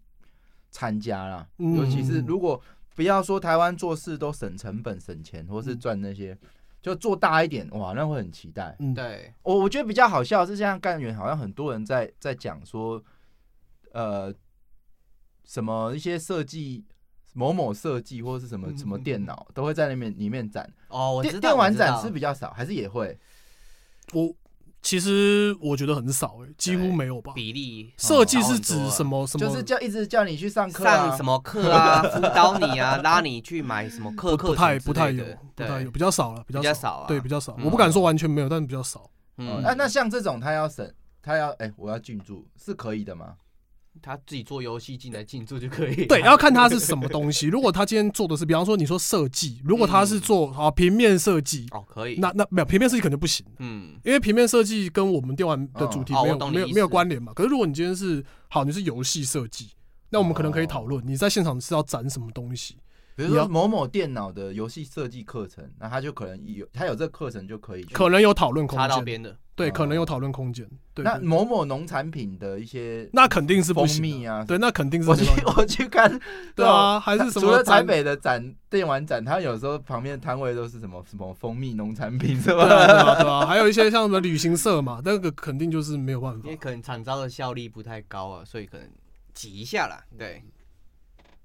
[0.71, 1.49] 参加啦。
[1.59, 2.61] 嗯尤其是如果
[2.95, 6.37] 不要说台湾做事都省成本、省钱，或是赚那些，
[6.83, 8.75] 就做大一点，哇，那会很期待。
[8.79, 13.03] 嗯，对，我我觉得比较好笑的是，现在干员好像很多人在在讲说，
[13.93, 14.35] 呃，
[15.45, 16.85] 什么一些设计。
[17.33, 23.17] 某某设计或者是什么嗯什么电脑都会在那边里面展，哦，我知道电电玩展是比较少，还是也会？
[24.13, 24.35] 我
[24.83, 27.33] 其实我觉得很少诶、几乎对没有吧。
[27.35, 29.47] 比例设计是指什么什么？
[29.47, 37.55] 就是叫一直叫你去上课啊，上什么课啊， 辅导你啊，拉你去买什么课课不不太不太有，对不太有，比较少了，比较少啊对，比较少。
[37.59, 39.01] 嗯我不敢说完全没有，但是比较少。
[39.01, 43.35] 哦嗯，那那像这种他要审，他要哎、我要进驻是可以的吗？
[44.03, 46.07] 他自己做游戏进来进驻就可以。
[46.07, 47.47] 对，要看他是什么东西。
[47.49, 52.17] 如果他今天做的是，比方说你说设计，如果他是做啊平面设计，哦，可以。
[52.17, 57.33] 那那没有平面设计肯定不行，嗯，因为平面设计跟我们电玩的主题哦没有、没有没有关联嘛。
[57.35, 59.71] 可是如果你今天是好，你是游戏设计，
[60.11, 62.77] 那我们可能可以讨论你在现场是要展什么东西。
[63.27, 67.83] 比如说某某电脑的游戏设计课程，那他就可能有他有这个课程就可以。
[67.85, 69.37] 可能有讨论空间，插到边的。
[69.55, 70.67] 对，哦可能有讨论空间。
[70.95, 76.19] 对，那某某农产品的一些，那肯定是不蜂行蜜啊对，那肯定是我去 我去看，
[76.57, 83.13] 对啊，还是什么除了台北的展电玩展， 它有时候旁边的摊位都是什么什么蜂蜜农产品，是对啊，对吧？
[83.13, 86.57] 啊，对啊，还有一些像什么旅行社嘛，那个肯定就是没有办法因为。
[86.57, 88.89] 可能厂招的效率不太高啊，所以可能
[89.35, 90.03] 挤一下啦。
[90.17, 90.43] 对，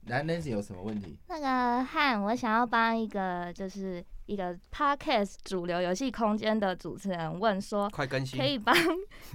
[0.06, 1.18] 来，Nancy 有什么问题？
[1.28, 8.46] 那个汉，我想要帮一个就是一个 podcast 主流游戏空间的主持人问说，快更新可。
[8.46, 8.76] 以帮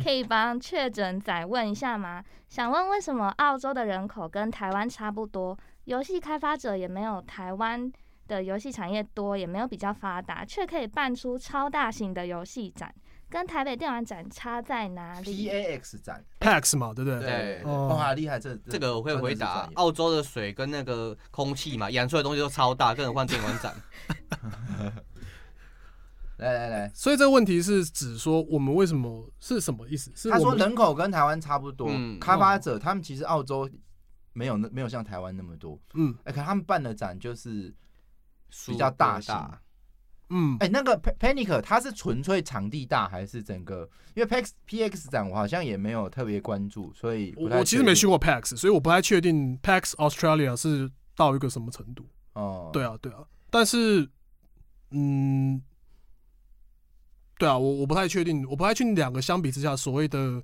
[0.05, 2.23] 可以帮确诊仔问一下吗？
[2.49, 7.91] 想问为什么澳洲的人口跟台湾差不多，游戏开发者也没有台湾
[8.29, 12.95] 的游戏产业多，也没有比较发达，却可以办出超大型的游戏展，
[13.31, 17.20] 跟台北电玩展差在哪里？PAX 展，PAX 嘛，对不对？
[17.20, 18.41] 对哦哇，厉害！
[18.41, 23.74] 这这个我会回答澳洲的水跟那个空气嘛，养出来的东西都超大，更何况电玩展。
[26.39, 30.11] 来来来，所以这个问题是指说我们为什么是什么意思？
[30.16, 33.68] 是他说人口跟台湾差不多，嗯开发者他们其实澳洲
[34.33, 37.74] 没有那没有像台湾那么多，嗯哎、可他们办的展就是，
[38.66, 39.35] 比比较大型
[40.31, 43.89] 嗯哎、那个 Pa- Panic 它是纯粹场地大还是整个？
[44.14, 52.05] 因为 PAX PX 展我好像也没有特别关注，所以我我其实没去过 PAX，所以我不太确定 PAX Australia 是到一个什么程度。
[52.33, 52.70] 哦。
[52.72, 54.09] 对啊，对啊，但是
[54.91, 55.62] 嗯，
[57.39, 60.43] 对啊，我我不太确定，我不太确定两个相比之下，所谓的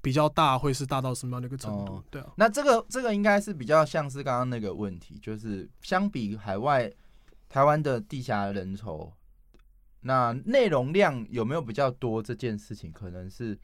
[0.00, 1.96] 比较大会是大到什么样的一个程度？
[1.96, 6.90] 哦对啊，那这个这个应该是比较像是刚刚那个问题，就是相比海外
[7.48, 9.12] 台湾的地下人稠，
[10.02, 13.58] 那内容量有没有比较多这件事情，可能是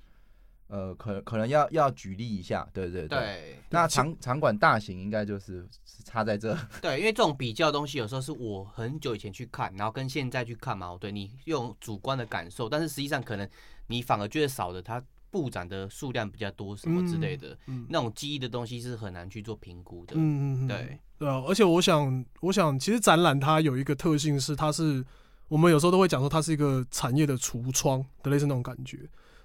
[0.68, 3.18] 呃，可可能要要举例一下，对对对。
[3.18, 13.48] 对那场场馆大型应该就是是差在这， 对，因为这种比较东西，有时候是我很久以前去看，然后跟现在去看嘛，对你用主观的感受，但是实际上可能
[13.88, 20.14] 你反而觉得少的，它布展的数量比较多什么之类的，嗯那种记忆的东西是很难去做评估的。
[20.16, 25.04] 嗯嗯嗯，对，对啊，而且我想，我想，其实展览它有一个特性是，它是
[25.48, 28.98] 我们有时候都会讲说，它是一个产业的橱窗的类似那种感觉，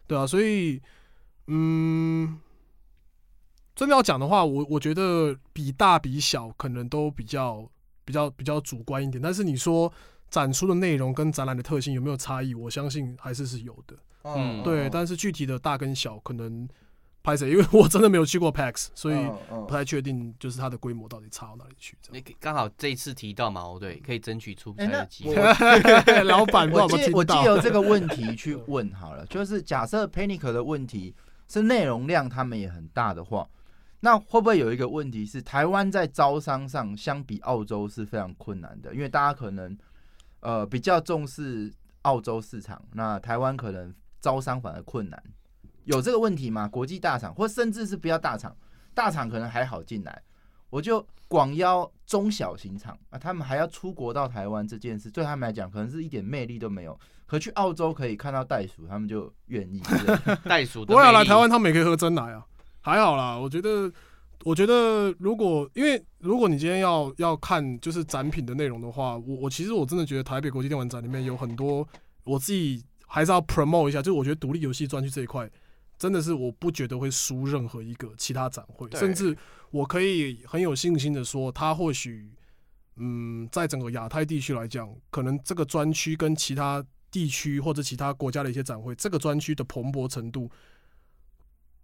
[0.05, 0.81] 对啊，所以，
[1.47, 2.37] 嗯，
[3.75, 7.69] 真的要讲的话，我我觉得比大比小可能都比较
[8.05, 9.91] 比较比较主观一点，但是你说
[10.29, 16.67] 展出的内容跟展览的特性有没有差异，我相信还是是有的，嗯对，但是具体的大跟小可能
[17.23, 19.27] 拍谁，因为我真的没有去过 PAX，所以。
[19.65, 21.97] 不太确定，就是它的规模到底差到哪里去。
[22.01, 25.35] 这那刚好这一次提到嘛，哦对，可以争取出差的机会。
[25.35, 25.55] 样，
[26.27, 27.35] 老板不知道我有没有听到？
[27.35, 31.15] 借我借由这个问题去问好了，就是假设 Panic 的问题
[31.47, 33.47] 是内容量他们也很大的话，
[34.01, 38.93] 那会不会有一个问题是台湾在招商上相比澳洲是非常困难的？
[38.93, 39.77] 因为大家可能
[40.41, 41.71] 呃比较重视
[42.01, 45.23] 澳洲市场，那台湾可能招商反而困难，
[45.85, 46.67] 有这个问题吗？
[46.67, 48.55] 国际大厂或甚至是不要大厂，
[48.93, 50.21] 大厂可能还好进来，
[50.69, 56.99] 我就广邀中小型厂啊，他们还要出国到台湾这件事，对他们来讲可能是一点魅力都没有。
[57.25, 59.81] 可去澳洲可以看到袋鼠，他们就愿意。
[60.47, 62.45] 袋鼠的不会啊，魅力来台湾他们也可以喝真奶啊，
[62.81, 63.35] 还好啦。
[63.35, 63.91] 我觉得，
[64.43, 71.87] 我觉得如果因为如果你今天要要看就是展品的内容的话，我我其实我真的觉得台北国际电玩展里面有很多
[72.23, 75.49] 我自己还是要 promote 一下，就是我觉得独立游戏专区这一块。
[75.97, 79.37] 真的是我不觉得会输任何一个其他展会，甚至
[79.71, 82.31] 我可以很有信心的说，它或许，
[82.97, 90.51] 嗯，在整个亚太地区来讲，可能这个专区跟其他地区或者其他国家的一些展会，这个专区的蓬勃程度，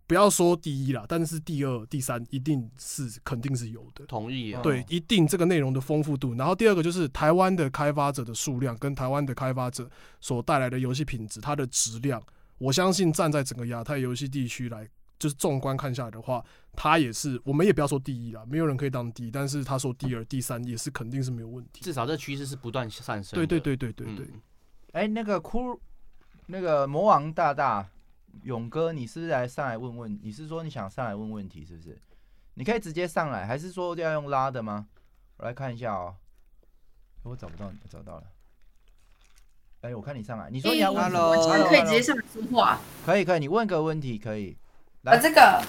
[0.05, 4.05] 不要说第一啦，但是第二、第三一定是肯定是有的。
[4.07, 6.33] 同意啊，对，一定这个内容的丰富度。
[6.33, 9.89] 然后第二个就是台湾的开发者的数量跟台湾的开发者
[10.19, 12.21] 所带来的游戏品质，它的质量，
[12.59, 14.87] 我相信站在整个亚太游戏地区来，
[15.17, 21.81] 就是纵观看下来的话，他也是我们也不要说第一了，没有人可以当第一，但是他说第二、第三也是肯定是没有问题。
[21.81, 23.47] 至少这趋势是不断上升的。
[23.47, 24.41] 对对对对对对，嗯
[24.91, 25.79] 哎、那个哭，
[26.47, 27.89] 那个魔王大大
[28.43, 30.19] 勇哥，你是不是来上来问问？
[30.21, 31.97] 你是说你想上来问问题是不是？
[32.55, 34.87] 你可以直接上来，还是说要用拉的吗？
[35.37, 36.15] 我来看一下哦。
[37.23, 38.23] 我找不到你，我找到了。
[39.81, 42.77] 哎、我看你上来，你说你要问什么 Hello？Hello，可以直接上来说话。
[43.05, 44.57] 可以可以，你问个问题可以。
[45.03, 45.63] 来呃，这个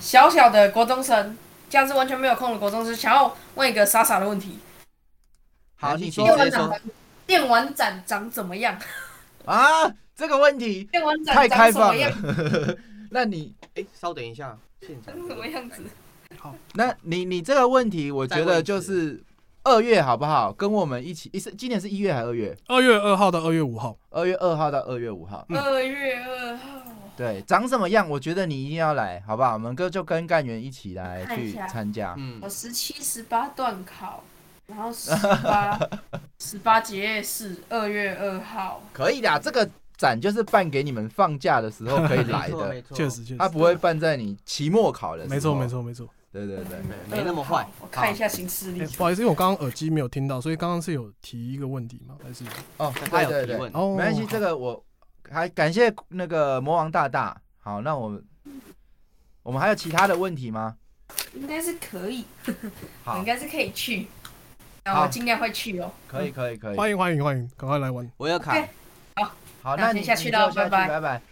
[0.00, 1.36] 小小的国中生，
[1.70, 4.58] 这样是完全没有空的国中生，想要问一个傻傻的问题：
[5.76, 6.80] 好，你说电玩展
[7.24, 8.76] 电玩展长怎么样？
[9.44, 12.66] 啊，这个问题电玩太展开放长什么样？
[12.66, 12.78] 了。
[13.10, 15.84] 那你哎，稍等一下，现场长什么样子？
[16.36, 19.22] 好那你你这个问题，我觉得就是
[19.64, 20.52] 二月好不好？
[20.52, 22.56] 跟我们一起，一是今年是一月还是二月？
[22.66, 25.46] 二月二号到二月五号，二月二号到二月五号。
[25.48, 26.80] 嗯二月二号，
[27.16, 28.08] 对，长什么样？
[28.10, 29.54] 我觉得你一定要来，好不好？
[29.54, 32.14] 我们哥就跟干员一起来去参加。
[32.18, 34.24] 嗯我，十七、十八段考，
[34.66, 35.10] 然后十
[35.44, 35.78] 八、
[36.40, 38.82] 十八节是二月二号。
[38.92, 45.34] 可以的，这个展就是办给你们放假的时候可以来的， 没错没错确实确实，它不会办在你期末考的时候。
[45.34, 45.68] 没错没。
[45.68, 46.08] 错没错。
[46.32, 48.86] 对对对，没没那么坏我看一下行事历哎，。
[48.96, 52.16] 不好意思，因为我刚刚耳机没有听到，所以刚刚是有提一个问题吗？
[52.22, 52.42] 还是
[52.78, 54.82] 哦，他对对对，有提问，哦，没关系，这个我
[55.30, 57.38] 还感谢那个魔王大大。
[57.58, 58.24] 好，那我们
[59.42, 60.74] 我们还有其他的问题吗？
[61.34, 62.52] 应该是可以，我
[63.04, 64.06] 好应，该是可以去，
[64.84, 65.92] 然好后我尽量会去哦。
[66.08, 66.76] 可以可以可以。
[66.78, 68.10] 欢迎欢迎欢迎，赶快来玩。
[68.16, 68.68] 我要卡 OK，
[69.60, 71.22] 好，那那你下去了拜拜拜拜。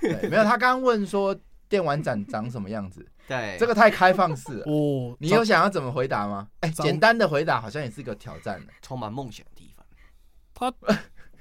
[0.00, 1.36] 对，没有，他刚刚问说
[1.68, 3.06] 电玩展长什么样子，
[3.38, 4.64] 对这个太开放式了。
[4.68, 6.48] 哦，你有想要怎么回答吗？
[6.60, 8.72] 哎，长简单的回答好像也是一个挑战的。
[8.82, 9.86] 充满梦想的地方。
[10.52, 10.70] 他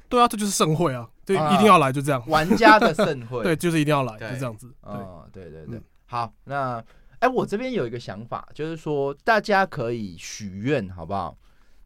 [0.08, 2.24] 对啊，这就是盛会啊，对，啊一定要来，就这样。
[2.28, 3.42] 玩家的盛会。
[3.44, 4.68] 对，就是一定要来，就这样子。
[4.84, 6.84] 对，哦，对对对嗯，好，那
[7.20, 11.38] 哎，我这边有一个想法，就是说大家可以许愿，好不好？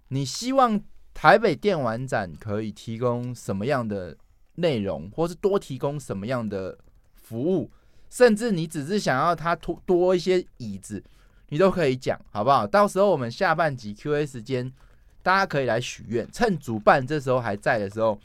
[0.09, 0.79] 你希望
[1.13, 4.15] 台北电玩展可以提供什么样的
[4.55, 6.77] 内容，或是多提供什么样的
[7.15, 7.71] 服务，
[8.13, 11.03] 甚至你只是想要它多多一些椅子，
[11.49, 12.67] 你都可以讲，好不好？
[12.67, 14.71] 到时候我们下半集 Q&A 时间
[15.23, 18.19] 大家可以来许愿，趁主办这时候还在的时候，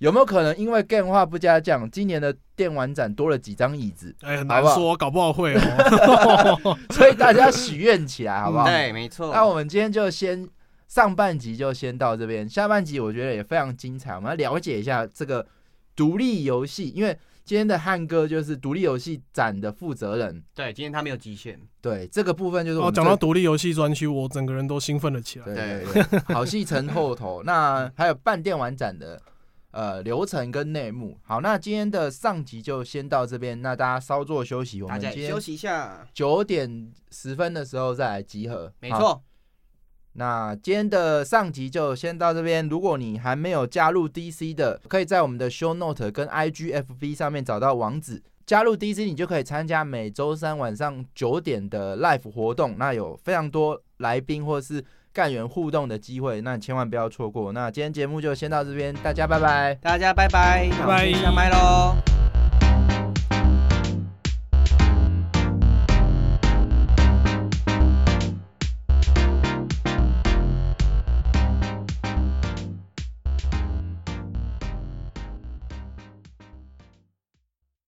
[0.00, 6.78] 有没有可能因为电话不加酱，今年的电玩展多了几张椅子，哎，很好不好难说，搞不好会哦。
[6.92, 8.66] 所以大家许愿起来，好不好？
[8.66, 9.32] 对，没错。
[9.32, 10.46] 那我们今天就先
[10.88, 15.46] 上半集就先到这边，下半集我觉得也非常精彩，我们要了解一下这个
[15.96, 25.44] 独立游戏，因为今天的汉哥就是独立游戏展的负责人，对，今天他没有极限，对这个部分就是我哦，讲到最独立游戏专区，我整个人都兴奋了起来。
[25.44, 27.42] 对对对，好戏成后头。
[27.46, 29.22] 那还有半电玩展的
[29.70, 31.16] 呃流程跟内幕。
[31.22, 36.04] 好，那今天的上集就先到这边，那大家稍作休息，我大们今天休息一下。
[36.12, 38.66] 九点十分的时候再来集合。
[38.66, 39.22] 好没错，
[40.16, 42.68] 那今天的上集就先到这边。
[42.68, 48.22] 如果你还没有加入 DC 的，可以在我们的 Show Note 跟 IGFB 上面找到网址。
[48.46, 52.76] 加入 DC，你就可以参加每周三晚上九点的 Live 活动。
[52.78, 57.52] 那有非常多来宾或是干员互动的机会，那你千万不要错过。
[57.52, 59.74] 那今天节目就先到这边，大家拜拜。
[59.82, 62.15] 大家拜拜，拜拜下麦喽。